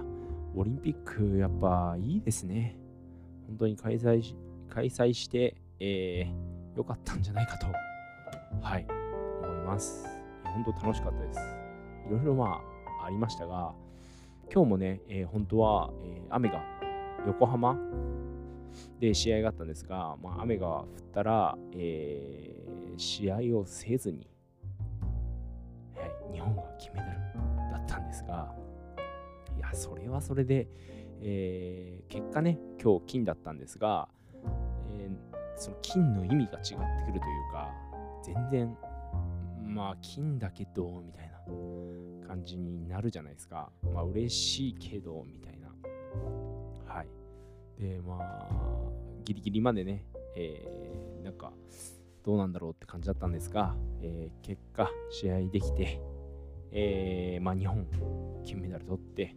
[0.53, 2.77] オリンピックやっぱいいですね。
[3.47, 4.35] 本当に開催し
[4.69, 7.67] 開催して、えー、よかったんじゃないかと、
[8.61, 8.85] はい、
[9.41, 10.05] 思います。
[10.43, 11.39] 本当楽しかったです。
[12.07, 12.61] いろいろま
[13.01, 13.73] あありましたが、
[14.53, 16.61] 今日もね、えー、本当は、えー、雨が
[17.25, 17.77] 横浜
[18.99, 24.29] で試合があったんですが、まあ、雨が降ったら、えー、試合をせずに、
[25.95, 28.58] はい、日本が金メダルだったんですが、
[29.69, 30.67] いや、それはそれで、
[31.21, 34.09] えー、結果ね、今日金だったんですが、
[34.97, 35.11] えー、
[35.57, 37.71] その金の意味が違ってくるというか、
[38.23, 38.77] 全然、
[39.63, 43.71] まあ、金だけど、みたいな感じになるじゃないですか。
[43.93, 45.67] まあ、嬉しいけど、みたいな。
[46.91, 47.07] はい。
[47.79, 48.49] で、まあ、
[49.23, 50.03] ギリギリまでね、
[50.35, 51.53] えー、なんか、
[52.23, 56.01] どうなんだろうって感じだったんですが、えー、結果、試合できて、
[56.71, 57.85] えー、まあ、日本、
[58.43, 59.35] 金メダル取って、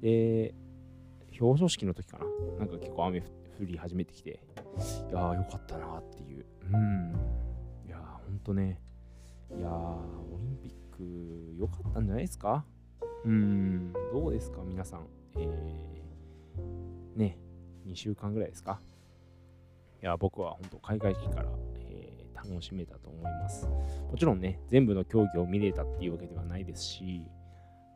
[0.00, 0.54] で、
[1.40, 2.24] 表彰式の時かな、
[2.58, 3.24] なんか結構雨降
[3.60, 6.46] り始めてきて、いやー、よかったなっていう。
[6.72, 7.14] うん。
[7.86, 8.80] いやー、ほんとね、
[9.56, 12.64] いやー、オリンピック、良かったんじゃないですか？
[13.24, 15.08] うん、どうですか、皆さん？
[15.38, 17.38] えー、ね、
[17.86, 18.80] 2週間ぐらいですか？
[20.02, 21.50] いや、僕は本当開会式から、
[21.88, 23.66] えー、楽しめたと思います。
[23.66, 27.22] もちろんね、全部の競技を見れたっていうわけではないですし、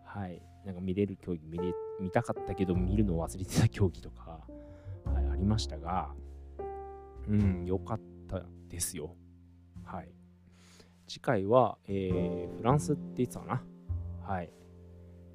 [0.05, 4.40] はい、なんか見れる競技見れ見たかったけど見るのを忘れてた競技とか、
[5.04, 6.12] はい、ありましたが、
[7.28, 9.14] うん、良かったですよ。
[9.84, 10.08] はい。
[11.06, 13.62] 次回は、えー、フランスって言ってたかな。
[14.22, 14.50] はい。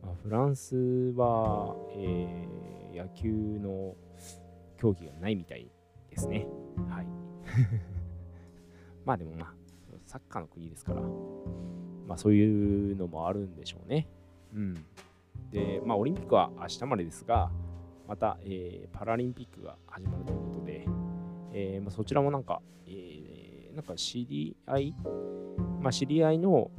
[0.01, 0.75] まあ、フランス
[1.15, 3.95] は、えー、野球の
[4.77, 5.69] 競技がないみたい
[6.09, 6.47] ですね。
[6.89, 7.07] はい。
[9.05, 9.53] まあでもまあ、
[10.05, 14.07] サッカーの国ですから、まあそういうのもあるんでしょうね。
[14.53, 14.85] うん。
[15.55, 17.49] で、まあオリンピックは明日までですが、
[18.07, 20.85] また、えー、パラリンピックが始まるということで、
[21.53, 24.95] えーまあ、そちらもなんか、えー、なんか知り合い、
[25.81, 26.69] まあ、知り合いの、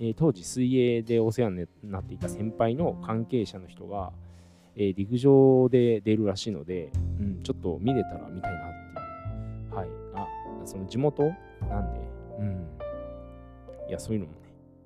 [0.00, 4.10] えー、当時水泳でお世話になっていた先輩の関係者の人が、
[4.74, 6.90] えー、陸上で出るらしいので、
[7.20, 8.98] うん、ちょっと見れたら見たいなって
[9.70, 9.74] いう。
[9.76, 9.88] はい。
[10.14, 10.26] あ、
[10.64, 11.22] その地元？
[11.68, 12.00] なんで、
[12.40, 12.66] うん。
[13.88, 14.38] いや、そういうのもね、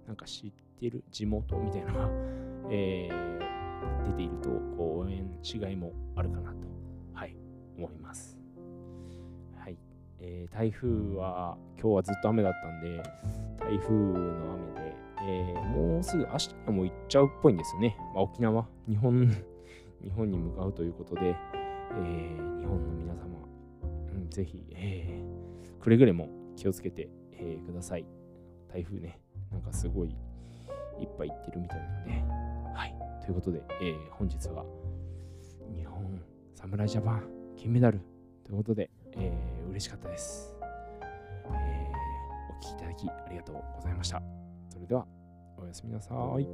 [0.06, 1.56] なんか知ってる地元？
[1.56, 2.10] みたいな、
[2.74, 4.48] えー、出ていると、
[4.78, 6.56] こう応援しがいもあるかなと、
[7.12, 7.36] はい、
[7.76, 8.38] 思います。
[9.58, 9.76] はい。
[10.18, 13.02] えー、台風は、今日はずっと雨だったんで、
[13.60, 17.94] 台風の雨で、えー、もうすぐ明日にも行っちゃうっぽいんですよね。
[18.14, 19.28] まあ、沖縄、日本、
[20.02, 23.46] 日本に向かうということで、えー、日本の皆様、
[24.14, 28.06] うん、ぜひ、えー、くれぐれも気をつけて、えー、ください。
[28.68, 29.20] 台風ね、
[29.50, 30.16] なんかすごい
[30.98, 32.94] いっぱい行ってるみたいなので、はい。
[33.22, 34.64] ということで、えー、本日は
[35.74, 36.20] 日本
[36.54, 37.22] 侍ジャパン
[37.56, 38.00] 金メダル
[38.44, 40.54] ということで、えー、嬉しかったです。
[41.44, 41.50] えー、
[42.58, 44.22] お聴きいただきありがとうございました。
[44.68, 45.06] それでは、
[45.58, 46.46] おやすみなさい。